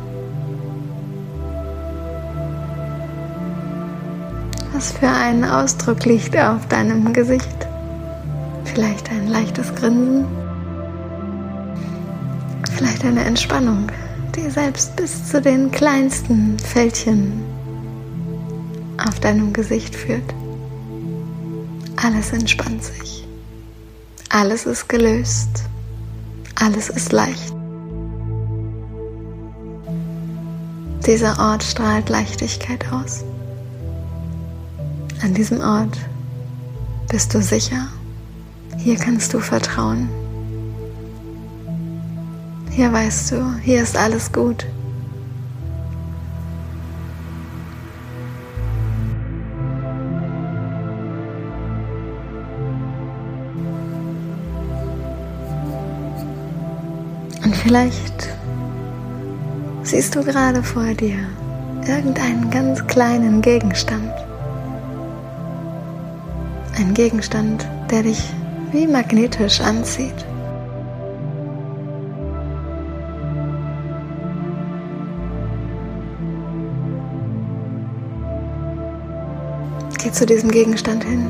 Was 4.73 4.91
für 4.91 5.09
ein 5.09 5.43
Ausdruck 5.43 6.05
liegt 6.05 6.37
auf 6.37 6.67
deinem 6.67 7.11
Gesicht? 7.11 7.67
Vielleicht 8.63 9.09
ein 9.09 9.27
leichtes 9.27 9.73
Grinsen? 9.75 10.25
Vielleicht 12.75 13.03
eine 13.03 13.25
Entspannung, 13.25 13.87
die 14.35 14.49
selbst 14.49 14.95
bis 14.95 15.25
zu 15.25 15.41
den 15.41 15.71
kleinsten 15.71 16.59
Fältchen 16.59 17.41
auf 19.03 19.19
deinem 19.19 19.51
Gesicht 19.51 19.95
führt. 19.95 20.33
Alles 21.95 22.31
entspannt 22.33 22.83
sich. 22.83 23.16
Alles 24.29 24.65
ist 24.65 24.89
gelöst. 24.89 25.63
Alles 26.55 26.89
ist 26.89 27.13
leicht. 27.13 27.53
Dieser 31.05 31.39
Ort 31.39 31.63
strahlt 31.63 32.09
Leichtigkeit 32.09 32.91
aus. 32.91 33.23
An 35.23 35.33
diesem 35.33 35.61
Ort 35.61 35.97
bist 37.09 37.33
du 37.33 37.41
sicher. 37.41 37.87
Hier 38.77 38.97
kannst 38.97 39.33
du 39.33 39.39
vertrauen. 39.39 40.09
Hier 42.69 42.91
weißt 42.91 43.31
du, 43.31 43.55
hier 43.63 43.81
ist 43.81 43.95
alles 43.95 44.31
gut. 44.31 44.65
Vielleicht 57.67 58.29
siehst 59.83 60.15
du 60.15 60.23
gerade 60.23 60.63
vor 60.63 60.93
dir 60.93 61.17
irgendeinen 61.85 62.49
ganz 62.49 62.87
kleinen 62.87 63.41
Gegenstand. 63.41 64.13
Ein 66.77 66.93
Gegenstand, 66.93 67.67
der 67.91 68.03
dich 68.03 68.23
wie 68.71 68.87
magnetisch 68.87 69.59
anzieht. 69.59 70.25
Geh 80.01 80.11
zu 80.13 80.25
diesem 80.25 80.51
Gegenstand 80.51 81.03
hin. 81.03 81.27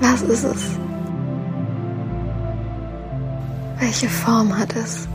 Was 0.00 0.22
ist 0.22 0.44
es? 0.44 0.62
Welche 3.80 4.08
Form 4.08 4.56
hat 4.56 4.76
es? 4.76 5.08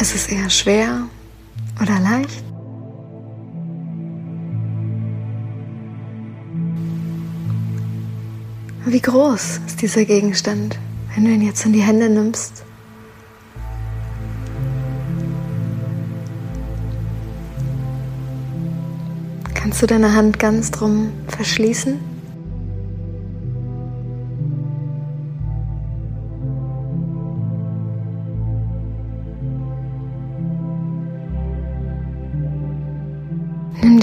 Ist 0.00 0.14
es 0.14 0.28
eher 0.28 0.50
schwer 0.50 1.08
oder 1.80 1.98
leicht? 2.00 2.44
Wie 8.86 9.00
groß 9.00 9.60
ist 9.66 9.80
dieser 9.80 10.04
Gegenstand, 10.04 10.78
wenn 11.14 11.24
du 11.24 11.30
ihn 11.30 11.42
jetzt 11.42 11.64
in 11.64 11.72
die 11.72 11.80
Hände 11.80 12.10
nimmst? 12.10 12.64
Kannst 19.54 19.80
du 19.80 19.86
deine 19.86 20.14
Hand 20.14 20.38
ganz 20.38 20.70
drum 20.70 21.12
verschließen? 21.28 22.13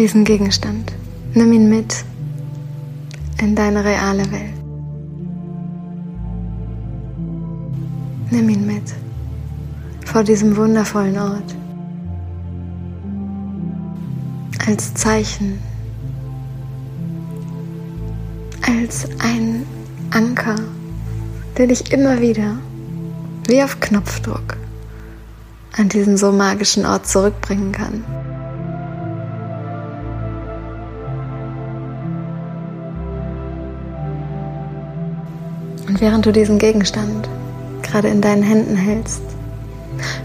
Diesen 0.01 0.23
Gegenstand, 0.23 0.93
nimm 1.35 1.53
ihn 1.53 1.69
mit 1.69 2.03
in 3.39 3.55
deine 3.55 3.83
reale 3.83 4.23
Welt. 4.31 4.55
Nimm 8.31 8.49
ihn 8.49 8.65
mit 8.65 8.95
vor 10.03 10.23
diesem 10.23 10.57
wundervollen 10.57 11.19
Ort 11.19 11.55
als 14.65 14.91
Zeichen, 14.95 15.59
als 18.65 19.07
ein 19.19 19.67
Anker, 20.09 20.55
der 21.59 21.67
dich 21.67 21.93
immer 21.93 22.19
wieder 22.19 22.57
wie 23.47 23.61
auf 23.61 23.79
Knopfdruck 23.79 24.57
an 25.77 25.89
diesen 25.89 26.17
so 26.17 26.31
magischen 26.31 26.87
Ort 26.87 27.07
zurückbringen 27.07 27.71
kann. 27.71 28.03
Während 36.01 36.25
du 36.25 36.31
diesen 36.33 36.57
Gegenstand 36.57 37.29
gerade 37.83 38.09
in 38.09 38.21
deinen 38.21 38.43
Händen 38.43 38.75
hältst, 38.75 39.21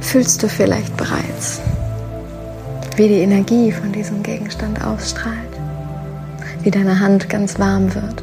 fühlst 0.01 0.43
du 0.43 0.49
vielleicht 0.49 0.97
bereits, 0.97 1.61
wie 2.97 3.09
die 3.09 3.21
Energie 3.21 3.71
von 3.71 3.93
diesem 3.93 4.23
Gegenstand 4.23 4.83
ausstrahlt, 4.83 5.37
wie 6.63 6.71
deine 6.71 6.99
Hand 6.99 7.29
ganz 7.29 7.59
warm 7.59 7.95
wird. 7.95 8.23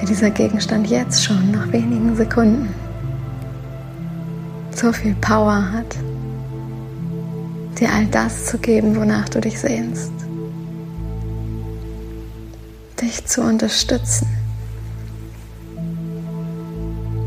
Wie 0.00 0.06
dieser 0.06 0.30
Gegenstand 0.30 0.88
jetzt 0.88 1.24
schon 1.24 1.52
nach 1.52 1.70
wenigen 1.70 2.16
Sekunden 2.16 2.74
so 4.86 4.92
viel 4.92 5.16
Power 5.16 5.72
hat, 5.72 5.96
dir 7.80 7.92
all 7.92 8.06
das 8.06 8.46
zu 8.46 8.56
geben, 8.56 8.94
wonach 8.94 9.28
du 9.28 9.40
dich 9.40 9.58
sehnst, 9.58 10.12
dich 13.02 13.26
zu 13.26 13.42
unterstützen, 13.42 14.28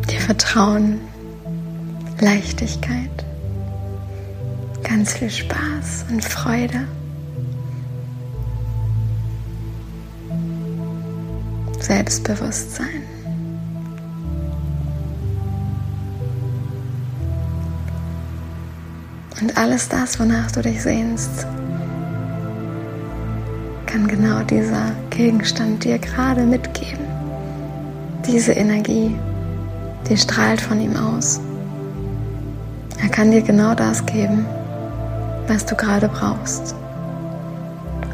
dir 0.10 0.22
Vertrauen, 0.22 1.02
Leichtigkeit, 2.22 3.26
ganz 4.82 5.16
viel 5.16 5.30
Spaß 5.30 6.06
und 6.12 6.24
Freude. 6.24 6.88
Selbstbewusstsein. 11.82 13.09
Und 19.42 19.58
alles 19.58 19.88
das, 19.88 20.20
wonach 20.20 20.52
du 20.52 20.62
dich 20.62 20.82
sehnst, 20.82 21.48
kann 23.86 24.08
genau 24.08 24.42
dieser 24.44 24.92
Gegenstand 25.10 25.84
dir 25.84 25.98
gerade 25.98 26.44
mitgeben. 26.44 27.06
Diese 28.28 28.52
Energie, 28.52 29.16
die 30.10 30.18
strahlt 30.18 30.60
von 30.60 30.82
ihm 30.82 30.96
aus. 30.96 31.40
Er 33.02 33.10
kann 33.10 33.32
dir 33.32 33.42
genau 33.42 33.74
das 33.74 34.06
geben, 34.06 34.46
was 35.48 35.66
du 35.66 35.76
gerade 35.76 36.10
brauchst, 36.10 36.76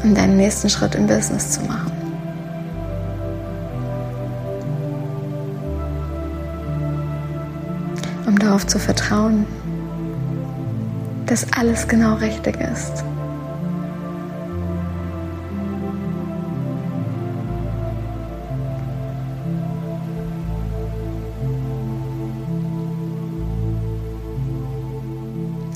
um 0.04 0.14
deinen 0.14 0.36
nächsten 0.36 0.68
Schritt 0.68 0.94
im 0.94 1.08
Business 1.08 1.50
zu 1.50 1.60
machen. 1.62 1.92
Um 8.26 8.38
darauf 8.38 8.66
zu 8.66 8.78
vertrauen, 8.78 9.44
dass 11.26 11.52
alles 11.52 11.86
genau 11.88 12.14
richtig 12.14 12.56
ist. 12.60 13.04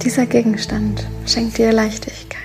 Dieser 0.04 0.26
Gegenstand 0.26 1.06
schenkt 1.26 1.58
dir 1.58 1.72
Leichtigkeit. 1.72 2.40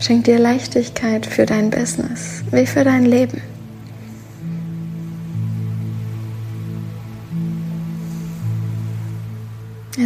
Schenkt 0.00 0.26
dir 0.26 0.38
Leichtigkeit 0.38 1.24
für 1.24 1.46
dein 1.46 1.70
Business, 1.70 2.42
wie 2.50 2.66
für 2.66 2.84
dein 2.84 3.04
Leben. 3.04 3.40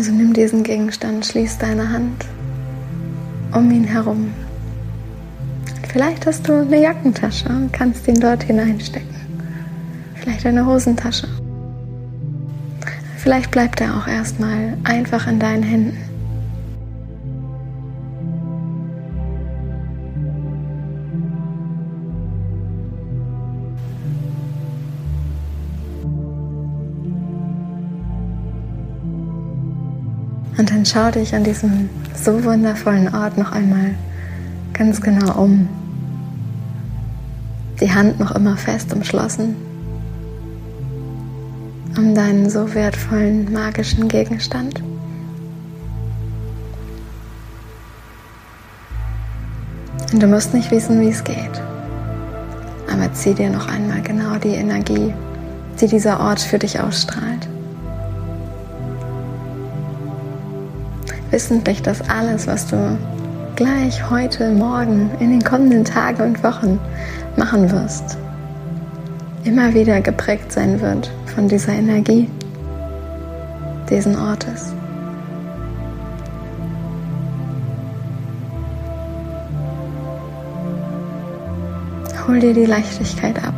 Also 0.02 0.14
nimm 0.14 0.32
diesen 0.32 0.64
Gegenstand, 0.64 1.24
schließ 1.24 1.58
deine 1.58 1.88
Hand 1.88 2.24
um 3.54 3.70
ihn 3.70 3.84
herum. 3.84 4.34
Vielleicht 5.92 6.26
hast 6.26 6.48
du 6.48 6.54
eine 6.54 6.82
Jackentasche 6.82 7.48
und 7.48 7.72
kannst 7.72 8.08
ihn 8.08 8.18
dort 8.18 8.42
hineinstecken. 8.42 9.14
Vielleicht 10.16 10.44
eine 10.44 10.66
Hosentasche. 10.66 11.28
Vielleicht 13.16 13.52
bleibt 13.52 13.80
er 13.80 13.96
auch 13.96 14.08
erstmal 14.08 14.76
einfach 14.82 15.28
in 15.28 15.38
deinen 15.38 15.62
Händen. 15.62 16.11
Dann 30.82 30.86
schau 30.86 31.12
dich 31.12 31.32
an 31.32 31.44
diesem 31.44 31.88
so 32.12 32.42
wundervollen 32.42 33.14
Ort 33.14 33.38
noch 33.38 33.52
einmal 33.52 33.94
ganz 34.72 35.00
genau 35.00 35.40
um. 35.40 35.68
Die 37.80 37.88
Hand 37.88 38.18
noch 38.18 38.32
immer 38.34 38.56
fest 38.56 38.92
umschlossen, 38.92 39.54
um 41.96 42.16
deinen 42.16 42.50
so 42.50 42.74
wertvollen 42.74 43.52
magischen 43.52 44.08
Gegenstand. 44.08 44.82
Und 50.12 50.20
du 50.20 50.26
musst 50.26 50.52
nicht 50.52 50.72
wissen, 50.72 51.00
wie 51.00 51.10
es 51.10 51.22
geht. 51.22 51.62
Aber 52.92 53.12
zieh 53.12 53.34
dir 53.34 53.50
noch 53.50 53.68
einmal 53.68 54.02
genau 54.02 54.36
die 54.36 54.56
Energie, 54.56 55.14
die 55.80 55.86
dieser 55.86 56.18
Ort 56.18 56.40
für 56.40 56.58
dich 56.58 56.80
ausstrahlt. 56.80 57.51
Wissentlich, 61.32 61.82
dass 61.82 62.08
alles, 62.08 62.46
was 62.46 62.66
du 62.66 62.96
gleich 63.56 64.10
heute, 64.10 64.50
morgen, 64.50 65.10
in 65.18 65.30
den 65.30 65.42
kommenden 65.42 65.84
Tagen 65.84 66.22
und 66.22 66.44
Wochen 66.44 66.78
machen 67.36 67.70
wirst, 67.72 68.18
immer 69.44 69.74
wieder 69.74 70.00
geprägt 70.00 70.52
sein 70.52 70.80
wird 70.80 71.10
von 71.34 71.48
dieser 71.48 71.72
Energie 71.72 72.28
diesen 73.88 74.16
Ortes. 74.16 74.72
Hol 82.26 82.38
dir 82.38 82.54
die 82.54 82.66
Leichtigkeit 82.66 83.42
ab. 83.42 83.54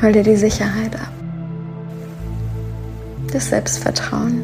Hol 0.00 0.12
dir 0.12 0.22
die 0.22 0.36
Sicherheit 0.36 0.94
ab. 0.94 1.12
Das 3.32 3.48
Selbstvertrauen 3.50 4.42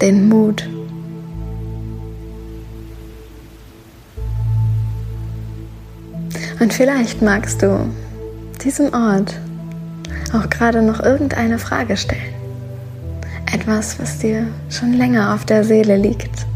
den 0.00 0.28
Mut. 0.28 0.68
Und 6.60 6.72
vielleicht 6.72 7.22
magst 7.22 7.62
du 7.62 7.88
diesem 8.62 8.92
Ort 8.92 9.38
auch 10.32 10.48
gerade 10.50 10.82
noch 10.82 11.00
irgendeine 11.00 11.58
Frage 11.58 11.96
stellen. 11.96 12.34
Etwas, 13.52 13.98
was 13.98 14.18
dir 14.18 14.46
schon 14.68 14.92
länger 14.92 15.34
auf 15.34 15.44
der 15.44 15.64
Seele 15.64 15.96
liegt. 15.96 16.46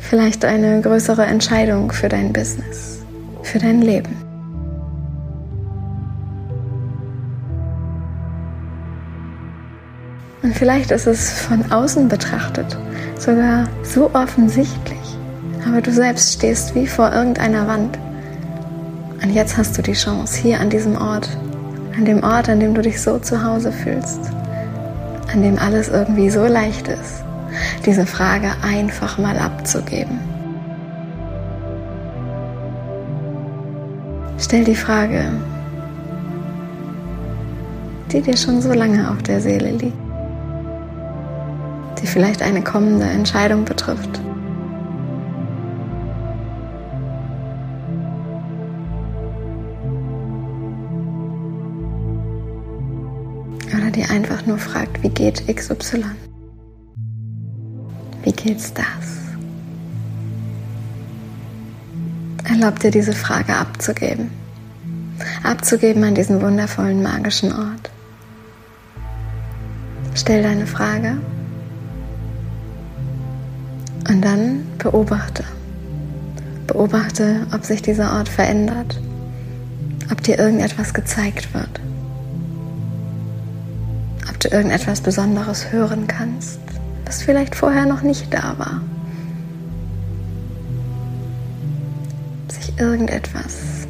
Vielleicht 0.00 0.44
eine 0.44 0.80
größere 0.80 1.24
Entscheidung 1.24 1.90
für 1.90 2.08
dein 2.08 2.32
Business, 2.32 3.00
für 3.42 3.58
dein 3.58 3.82
Leben. 3.82 4.23
Und 10.44 10.54
vielleicht 10.54 10.90
ist 10.90 11.06
es 11.06 11.32
von 11.40 11.72
außen 11.72 12.06
betrachtet 12.06 12.76
sogar 13.18 13.66
so 13.82 14.10
offensichtlich, 14.12 15.16
aber 15.66 15.80
du 15.80 15.90
selbst 15.90 16.34
stehst 16.34 16.74
wie 16.74 16.86
vor 16.86 17.10
irgendeiner 17.10 17.66
Wand. 17.66 17.98
Und 19.22 19.30
jetzt 19.30 19.56
hast 19.56 19.78
du 19.78 19.82
die 19.82 19.94
Chance, 19.94 20.38
hier 20.38 20.60
an 20.60 20.68
diesem 20.68 21.00
Ort, 21.00 21.30
an 21.96 22.04
dem 22.04 22.22
Ort, 22.22 22.50
an 22.50 22.60
dem 22.60 22.74
du 22.74 22.82
dich 22.82 23.00
so 23.00 23.18
zu 23.18 23.42
Hause 23.42 23.72
fühlst, 23.72 24.20
an 25.32 25.40
dem 25.40 25.58
alles 25.58 25.88
irgendwie 25.88 26.28
so 26.28 26.44
leicht 26.44 26.88
ist, 26.88 27.24
diese 27.86 28.04
Frage 28.04 28.50
einfach 28.62 29.16
mal 29.16 29.38
abzugeben. 29.38 30.18
Stell 34.38 34.64
die 34.64 34.76
Frage, 34.76 35.24
die 38.12 38.20
dir 38.20 38.36
schon 38.36 38.60
so 38.60 38.74
lange 38.74 39.10
auf 39.10 39.22
der 39.22 39.40
Seele 39.40 39.70
liegt 39.70 40.03
die 42.04 42.10
vielleicht 42.10 42.42
eine 42.42 42.60
kommende 42.60 43.06
Entscheidung 43.06 43.64
betrifft. 43.64 44.20
Oder 53.74 53.90
die 53.90 54.04
einfach 54.04 54.44
nur 54.44 54.58
fragt, 54.58 55.02
wie 55.02 55.08
geht 55.08 55.46
XY? 55.48 56.04
Wie 58.22 58.32
geht's 58.32 58.74
das? 58.74 58.84
Erlaub 62.46 62.80
dir 62.80 62.90
diese 62.90 63.14
Frage 63.14 63.56
abzugeben. 63.56 64.30
Abzugeben 65.42 66.04
an 66.04 66.14
diesen 66.14 66.42
wundervollen 66.42 67.02
magischen 67.02 67.50
Ort. 67.50 67.90
Stell 70.14 70.42
deine 70.42 70.66
Frage 70.66 71.16
und 74.14 74.22
dann 74.22 74.64
beobachte. 74.78 75.42
Beobachte, 76.68 77.46
ob 77.52 77.64
sich 77.64 77.82
dieser 77.82 78.16
Ort 78.16 78.28
verändert, 78.28 79.00
ob 80.10 80.22
dir 80.22 80.38
irgendetwas 80.38 80.94
gezeigt 80.94 81.52
wird, 81.52 81.80
ob 84.30 84.38
du 84.38 84.48
irgendetwas 84.48 85.00
Besonderes 85.00 85.72
hören 85.72 86.06
kannst, 86.06 86.60
was 87.04 87.22
vielleicht 87.22 87.56
vorher 87.56 87.86
noch 87.86 88.02
nicht 88.02 88.32
da 88.32 88.54
war. 88.56 88.82
Sich 92.48 92.78
irgendetwas 92.78 93.88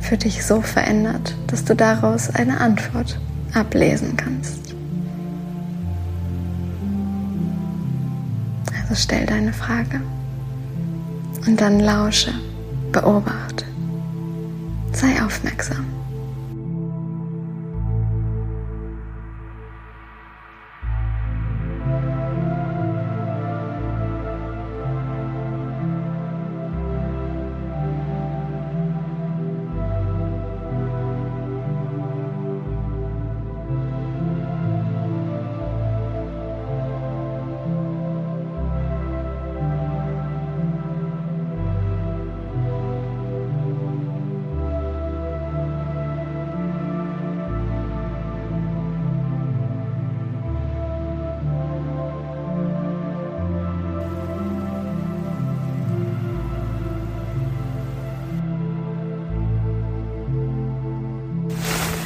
für 0.00 0.16
dich 0.16 0.44
so 0.44 0.62
verändert, 0.62 1.36
dass 1.48 1.66
du 1.66 1.76
daraus 1.76 2.30
eine 2.34 2.60
Antwort 2.60 3.20
ablesen 3.52 4.16
kannst. 4.16 4.67
Stell 8.98 9.26
deine 9.26 9.52
Frage 9.52 10.00
und 11.46 11.60
dann 11.60 11.80
lausche, 11.80 12.32
beobachte, 12.92 13.64
sei 14.92 15.22
aufmerksam. 15.22 15.86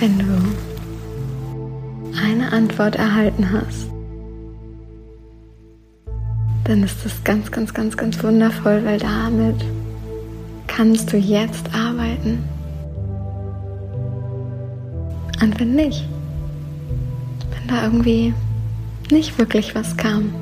Wenn 0.03 0.19
du 0.19 0.27
eine 2.21 2.51
Antwort 2.53 2.97
erhalten 2.97 3.53
hast, 3.53 3.89
dann 6.65 6.83
ist 6.83 7.05
das 7.05 7.23
ganz, 7.23 7.53
ganz, 7.53 7.73
ganz, 7.73 7.97
ganz 7.97 8.21
wundervoll, 8.21 8.85
weil 8.85 8.99
damit 8.99 9.65
kannst 10.67 11.13
du 11.13 11.19
jetzt 11.19 11.73
arbeiten. 11.73 12.43
Und 15.41 15.61
wenn 15.61 15.77
nicht, 15.77 16.05
wenn 17.53 17.69
da 17.69 17.85
irgendwie 17.85 18.35
nicht 19.13 19.39
wirklich 19.39 19.73
was 19.77 19.97
kam, 19.97 20.35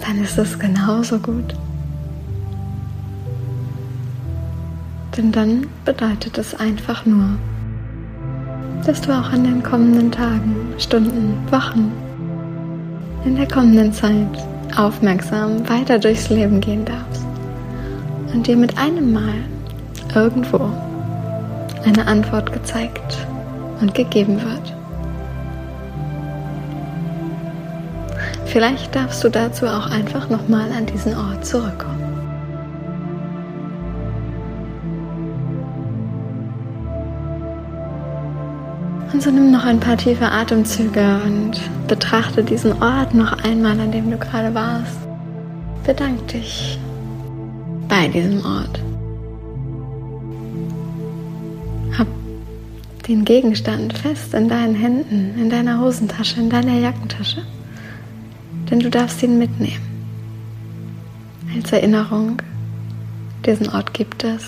dann 0.00 0.20
ist 0.24 0.38
es 0.38 0.58
genauso 0.58 1.20
gut. 1.20 1.54
Denn 5.16 5.30
dann 5.30 5.66
bedeutet 5.84 6.38
es 6.38 6.58
einfach 6.58 7.06
nur, 7.06 7.38
dass 8.84 9.00
du 9.00 9.12
auch 9.12 9.32
in 9.32 9.44
den 9.44 9.62
kommenden 9.62 10.10
Tagen, 10.10 10.74
Stunden, 10.78 11.36
Wochen, 11.50 11.92
in 13.24 13.36
der 13.36 13.46
kommenden 13.46 13.92
Zeit 13.92 14.26
aufmerksam 14.76 15.68
weiter 15.68 15.98
durchs 15.98 16.28
Leben 16.30 16.60
gehen 16.60 16.84
darfst 16.84 17.24
und 18.32 18.46
dir 18.46 18.56
mit 18.56 18.76
einem 18.76 19.12
Mal 19.12 19.34
irgendwo 20.14 20.68
eine 21.84 22.06
Antwort 22.06 22.52
gezeigt 22.52 23.26
und 23.80 23.94
gegeben 23.94 24.40
wird. 24.42 24.74
Vielleicht 28.46 28.94
darfst 28.94 29.22
du 29.22 29.28
dazu 29.28 29.66
auch 29.66 29.90
einfach 29.90 30.28
nochmal 30.28 30.70
an 30.72 30.86
diesen 30.86 31.16
Ort 31.16 31.46
zurückkommen. 31.46 32.03
So 39.24 39.30
nimm 39.30 39.50
noch 39.50 39.64
ein 39.64 39.80
paar 39.80 39.96
tiefe 39.96 40.30
Atemzüge 40.30 41.18
und 41.24 41.52
betrachte 41.88 42.44
diesen 42.44 42.82
Ort 42.82 43.14
noch 43.14 43.32
einmal, 43.42 43.80
an 43.80 43.90
dem 43.90 44.10
du 44.10 44.18
gerade 44.18 44.52
warst. 44.54 44.98
Bedank 45.82 46.28
dich 46.28 46.78
bei 47.88 48.06
diesem 48.08 48.44
Ort. 48.44 48.82
Hab 51.96 52.06
den 53.08 53.24
Gegenstand 53.24 53.96
fest 53.96 54.34
in 54.34 54.50
deinen 54.50 54.74
Händen, 54.74 55.38
in 55.40 55.48
deiner 55.48 55.80
Hosentasche, 55.80 56.40
in 56.40 56.50
deiner 56.50 56.78
Jackentasche. 56.78 57.46
Denn 58.70 58.80
du 58.80 58.90
darfst 58.90 59.22
ihn 59.22 59.38
mitnehmen. 59.38 59.86
Als 61.56 61.72
Erinnerung, 61.72 62.42
diesen 63.46 63.70
Ort 63.70 63.94
gibt 63.94 64.22
es. 64.22 64.44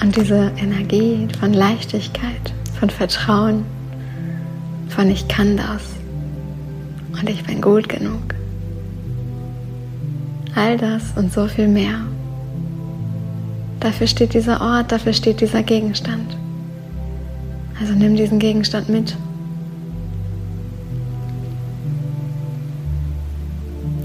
Und 0.00 0.16
diese 0.16 0.52
Energie 0.56 1.28
von 1.38 1.52
Leichtigkeit, 1.52 2.54
von 2.78 2.90
Vertrauen, 2.90 3.64
von 4.88 5.10
ich 5.10 5.26
kann 5.26 5.56
das 5.56 5.82
und 7.18 7.28
ich 7.28 7.44
bin 7.44 7.60
gut 7.60 7.88
genug. 7.88 8.34
All 10.54 10.76
das 10.76 11.02
und 11.16 11.32
so 11.32 11.46
viel 11.48 11.68
mehr. 11.68 12.00
Dafür 13.80 14.06
steht 14.06 14.34
dieser 14.34 14.60
Ort, 14.60 14.92
dafür 14.92 15.12
steht 15.12 15.40
dieser 15.40 15.62
Gegenstand. 15.62 16.36
Also 17.80 17.92
nimm 17.94 18.16
diesen 18.16 18.38
Gegenstand 18.38 18.88
mit. 18.88 19.16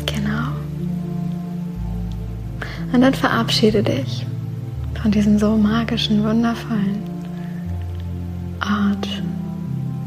Genau. 0.05 0.49
Und 2.91 3.01
dann 3.01 3.13
verabschiede 3.13 3.83
dich 3.83 4.25
von 5.01 5.12
diesem 5.12 5.38
so 5.39 5.57
magischen, 5.57 6.23
wundervollen 6.23 7.02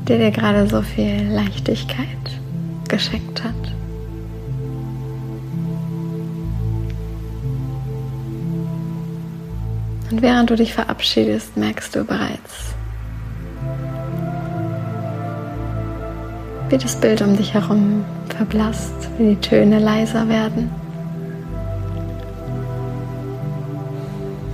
der 0.09 0.19
dir 0.19 0.31
gerade 0.31 0.67
so 0.69 0.83
viel 0.83 1.29
Leichtigkeit 1.29 2.07
geschenkt 2.89 3.43
hat. 3.43 3.55
Und 10.11 10.23
während 10.23 10.51
du 10.51 10.57
dich 10.57 10.73
verabschiedest, 10.73 11.57
merkst 11.57 11.97
du 11.97 12.05
bereits, 12.05 12.75
wie 16.69 16.79
das 16.79 16.95
Bild 16.97 17.21
um 17.23 17.37
dich 17.37 17.55
herum 17.55 18.05
verblasst, 18.29 18.95
wie 19.19 19.31
die 19.31 19.41
Töne 19.41 19.81
leiser 19.81 20.29
werden. 20.29 20.71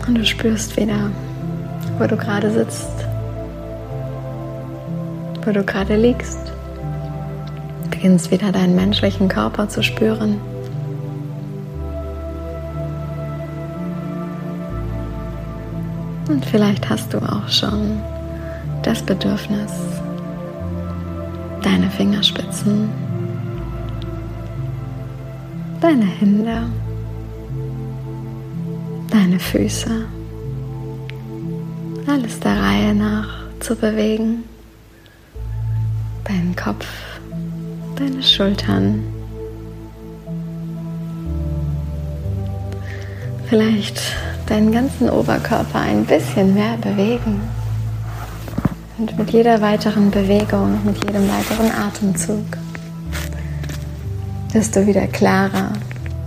Und 0.07 0.17
du 0.17 0.25
spürst 0.25 0.77
wieder, 0.77 1.11
wo 1.99 2.07
du 2.07 2.17
gerade 2.17 2.51
sitzt 2.51 3.12
wo 5.45 5.53
du 5.53 5.65
gerade 5.65 5.97
liegst. 5.97 6.39
Beginnst 7.91 8.31
wieder 8.31 8.53
deinen 8.53 8.75
menschlichen 8.75 9.29
Körper 9.29 9.69
zu 9.69 9.83
spüren. 9.83 10.41
Und 16.29 16.45
vielleicht 16.47 16.89
hast 16.89 17.13
du 17.13 17.19
auch 17.19 17.49
schon 17.49 18.01
das 18.83 19.03
Bedürfnis, 19.03 19.73
deine 21.63 21.91
Fingerspitzen, 21.91 22.89
deine 25.81 26.07
Hände, 26.07 26.63
deine 29.11 29.39
Füße, 29.39 30.07
alles 32.07 32.41
der 32.41 32.61
Reihe 32.61 32.95
nach 32.95 33.29
zu 33.61 33.77
bewegen 33.77 34.45
deinen 36.33 36.57
Kopf, 36.57 36.87
deine 37.97 38.23
Schultern. 38.23 39.05
Vielleicht 43.49 44.01
deinen 44.47 44.73
ganzen 44.73 45.11
Oberkörper 45.11 45.81
ein 45.81 46.07
bisschen 46.07 46.55
mehr 46.55 46.77
bewegen. 46.79 47.41
Und 48.97 49.19
mit 49.19 49.31
jeder 49.31 49.61
weiteren 49.61 50.11
Bewegung, 50.11 50.79
mit 50.85 51.05
jedem 51.05 51.29
weiteren 51.29 51.71
Atemzug 51.71 52.45
wirst 54.53 54.77
du 54.77 54.87
wieder 54.87 55.07
klarer, 55.07 55.73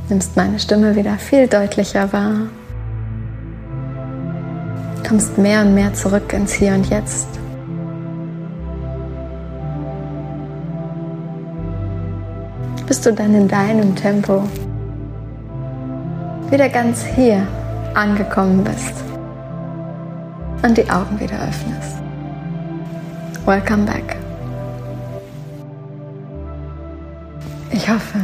nimmst 0.09 0.35
meine 0.35 0.59
Stimme 0.59 0.95
wieder 0.95 1.17
viel 1.17 1.47
deutlicher 1.47 2.11
wahr, 2.11 2.47
kommst 5.07 5.37
mehr 5.37 5.61
und 5.61 5.73
mehr 5.73 5.93
zurück 5.93 6.33
ins 6.33 6.53
Hier 6.53 6.73
und 6.73 6.89
Jetzt. 6.89 7.27
Du 13.05 13.13
dann 13.13 13.35
in 13.35 13.47
deinem 13.47 13.95
Tempo 13.95 14.43
wieder 16.49 16.69
ganz 16.69 17.05
hier 17.05 17.45
angekommen 17.93 18.63
bist 18.63 19.03
und 20.63 20.77
die 20.77 20.89
Augen 20.89 21.19
wieder 21.19 21.35
öffnest. 21.35 21.97
Welcome 23.45 23.85
back. 23.85 24.15
Ich 27.71 27.87
hoffe, 27.89 28.19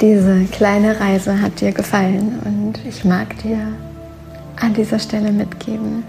diese 0.00 0.44
kleine 0.46 0.98
Reise 0.98 1.40
hat 1.40 1.60
dir 1.60 1.72
gefallen 1.72 2.40
und 2.44 2.84
ich 2.84 3.04
mag 3.04 3.38
dir 3.38 3.58
an 4.60 4.74
dieser 4.74 4.98
Stelle 4.98 5.30
mitgeben. 5.30 6.02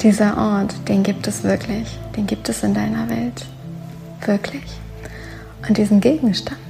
Dieser 0.00 0.38
Ort, 0.38 0.88
den 0.88 1.02
gibt 1.02 1.26
es 1.26 1.42
wirklich, 1.44 1.98
den 2.16 2.26
gibt 2.26 2.48
es 2.48 2.62
in 2.62 2.72
deiner 2.72 3.08
Welt. 3.10 3.44
Wirklich. 4.24 4.85
Und 5.68 5.78
diesen 5.78 6.00
Gegenstand, 6.00 6.60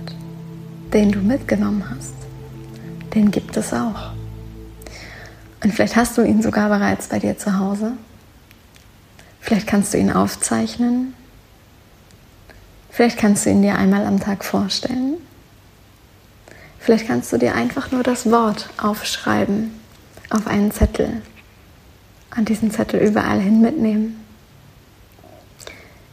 den 0.92 1.12
du 1.12 1.18
mitgenommen 1.18 1.84
hast, 1.90 2.14
den 3.14 3.30
gibt 3.30 3.56
es 3.56 3.72
auch. 3.72 4.12
Und 5.62 5.74
vielleicht 5.74 5.96
hast 5.96 6.16
du 6.16 6.22
ihn 6.22 6.42
sogar 6.42 6.68
bereits 6.68 7.08
bei 7.08 7.18
dir 7.18 7.36
zu 7.36 7.58
Hause. 7.58 7.92
Vielleicht 9.40 9.66
kannst 9.66 9.92
du 9.92 9.98
ihn 9.98 10.10
aufzeichnen. 10.10 11.14
Vielleicht 12.90 13.18
kannst 13.18 13.44
du 13.44 13.50
ihn 13.50 13.62
dir 13.62 13.76
einmal 13.76 14.06
am 14.06 14.18
Tag 14.18 14.44
vorstellen. 14.44 15.14
Vielleicht 16.78 17.06
kannst 17.06 17.32
du 17.32 17.36
dir 17.36 17.54
einfach 17.54 17.90
nur 17.90 18.02
das 18.02 18.30
Wort 18.30 18.70
aufschreiben 18.80 19.72
auf 20.30 20.46
einen 20.46 20.70
Zettel. 20.70 21.20
An 22.30 22.44
diesen 22.44 22.70
Zettel 22.70 23.00
überall 23.00 23.40
hin 23.40 23.60
mitnehmen. 23.60 24.24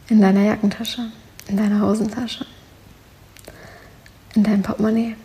In 0.08 0.20
deiner 0.20 0.42
Jackentasche, 0.42 1.10
in 1.48 1.56
deiner 1.56 1.80
Hosentasche 1.80 2.44
in 4.34 4.42
deinem 4.42 4.62
Portemonnaie, 4.62 5.16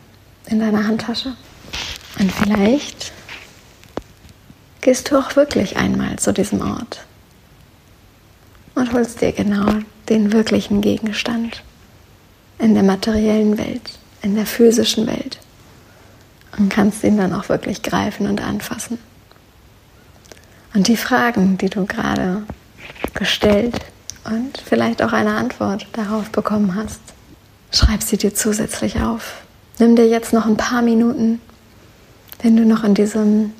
in 0.48 0.60
deiner 0.60 0.86
Handtasche. 0.86 1.36
Und 2.20 2.32
vielleicht 2.32 3.12
gehst 4.82 5.12
du 5.12 5.18
auch 5.18 5.36
wirklich 5.36 5.78
einmal 5.78 6.18
zu 6.18 6.34
diesem 6.34 6.62
Ort 6.62 7.06
und 8.76 8.94
holst 8.94 9.22
dir 9.22 9.32
genau 9.32 9.80
den 10.08 10.32
wirklichen 10.32 10.82
Gegenstand 10.82 11.64
in 12.58 12.74
der 12.74 12.84
materiellen 12.84 13.58
Welt, 13.58 13.98
in 14.22 14.36
der 14.36 14.46
physischen 14.46 15.08
Welt 15.08 15.40
und 16.58 16.70
kannst 16.70 17.04
ihn 17.04 17.18
dann 17.18 17.34
auch 17.34 17.50
wirklich 17.50 17.84
greifen 17.84 18.28
und 18.28 18.42
anfassen. 18.42 19.00
Und 20.74 20.88
die 20.88 20.98
Fragen, 20.98 21.58
die 21.58 21.70
du 21.70 21.86
gerade 21.86 22.44
gestellt 23.14 23.80
und 24.26 24.62
vielleicht 24.64 25.02
auch 25.02 25.14
eine 25.14 25.36
Antwort 25.36 25.88
darauf 25.94 26.30
bekommen 26.30 26.76
hast, 26.76 27.02
schreib 27.72 28.04
sie 28.04 28.18
dir 28.18 28.34
zusätzlich 28.34 29.02
auf. 29.02 29.42
Nimm 29.78 29.96
dir 29.96 30.08
jetzt 30.08 30.34
noch 30.34 30.46
ein 30.46 30.58
paar 30.58 30.82
Minuten, 30.82 31.42
wenn 32.42 32.56
du 32.56 32.66
noch 32.66 32.84
in 32.84 32.94
diesem 32.94 33.54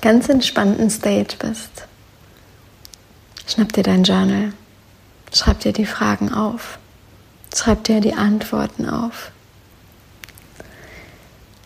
ganz 0.00 0.28
entspannten 0.28 0.90
State 0.90 1.36
bist. 1.38 1.86
Schnapp 3.46 3.72
dir 3.72 3.82
dein 3.82 4.04
Journal, 4.04 4.52
schreib 5.32 5.60
dir 5.60 5.72
die 5.72 5.86
Fragen 5.86 6.32
auf, 6.32 6.78
schreib 7.54 7.84
dir 7.84 8.00
die 8.00 8.14
Antworten 8.14 8.88
auf. 8.88 9.32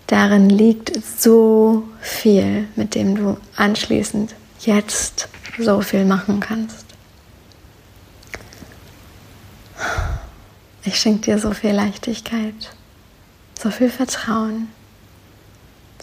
Darin 0.06 0.50
liegt 0.50 0.92
so 1.18 1.88
viel, 2.00 2.68
mit 2.76 2.94
dem 2.94 3.16
du 3.16 3.36
anschließend 3.56 4.34
jetzt 4.60 5.28
so 5.58 5.80
viel 5.80 6.04
machen 6.04 6.38
kannst. 6.40 6.91
Ich 10.84 10.98
schenke 10.98 11.22
dir 11.22 11.38
so 11.38 11.52
viel 11.52 11.70
Leichtigkeit, 11.70 12.54
so 13.60 13.70
viel 13.70 13.88
Vertrauen, 13.88 14.68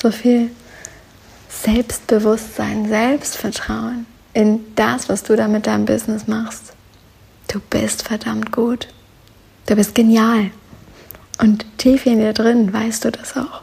so 0.02 0.10
viel 0.12 0.52
Selbstbewusstsein, 1.50 2.88
Selbstvertrauen 2.88 4.06
in 4.34 4.62
das, 4.76 5.10
was 5.10 5.24
du 5.24 5.36
da 5.36 5.50
mit 5.50 5.68
deinem 5.68 5.86
Business 5.86 6.28
machst. 6.28 6.74
Du 7.50 7.60
bist 7.60 8.08
verdammt 8.08 8.52
gut. 8.52 8.88
Du 9.66 9.76
bist 9.76 9.96
genial. 9.96 10.52
Und 11.40 11.66
tief 11.78 12.06
in 12.06 12.20
dir 12.20 12.34
drin 12.34 12.72
weißt 12.72 13.04
du 13.04 13.12
das 13.12 13.36
auch. 13.36 13.62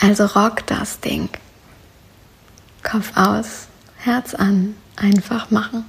Also 0.00 0.24
rock 0.26 0.66
das 0.66 1.00
Ding. 1.00 1.28
Kopf 2.82 3.12
aus, 3.16 3.66
Herz 3.98 4.34
an, 4.34 4.76
einfach 4.94 5.50
machen. 5.50 5.84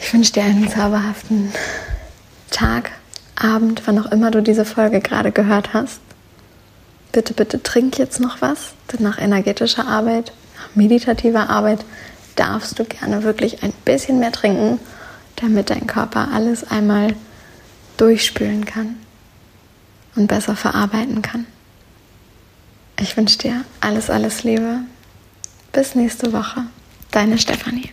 Ich 0.00 0.12
wünsche 0.12 0.32
dir 0.32 0.44
einen 0.44 0.68
zauberhaften 0.68 1.52
Tag, 2.50 2.92
Abend, 3.36 3.82
wann 3.86 3.98
auch 3.98 4.12
immer 4.12 4.30
du 4.30 4.42
diese 4.42 4.64
Folge 4.64 5.00
gerade 5.00 5.32
gehört 5.32 5.72
hast. 5.72 6.00
Bitte, 7.12 7.34
bitte 7.34 7.62
trink 7.62 7.98
jetzt 7.98 8.20
noch 8.20 8.40
was, 8.40 8.74
denn 8.92 9.02
nach 9.02 9.18
energetischer 9.18 9.86
Arbeit, 9.86 10.32
nach 10.56 10.74
meditativer 10.74 11.48
Arbeit 11.48 11.84
darfst 12.36 12.78
du 12.78 12.84
gerne 12.84 13.22
wirklich 13.22 13.62
ein 13.62 13.72
bisschen 13.84 14.20
mehr 14.20 14.32
trinken, 14.32 14.78
damit 15.36 15.70
dein 15.70 15.86
Körper 15.86 16.28
alles 16.32 16.70
einmal 16.70 17.14
durchspülen 17.96 18.64
kann 18.64 18.96
und 20.16 20.26
besser 20.26 20.56
verarbeiten 20.56 21.22
kann. 21.22 21.46
Ich 23.00 23.16
wünsche 23.16 23.38
dir 23.38 23.64
alles, 23.80 24.10
alles 24.10 24.44
Liebe. 24.44 24.80
Bis 25.72 25.94
nächste 25.94 26.32
Woche. 26.32 26.64
Deine 27.10 27.38
Stefanie. 27.38 27.88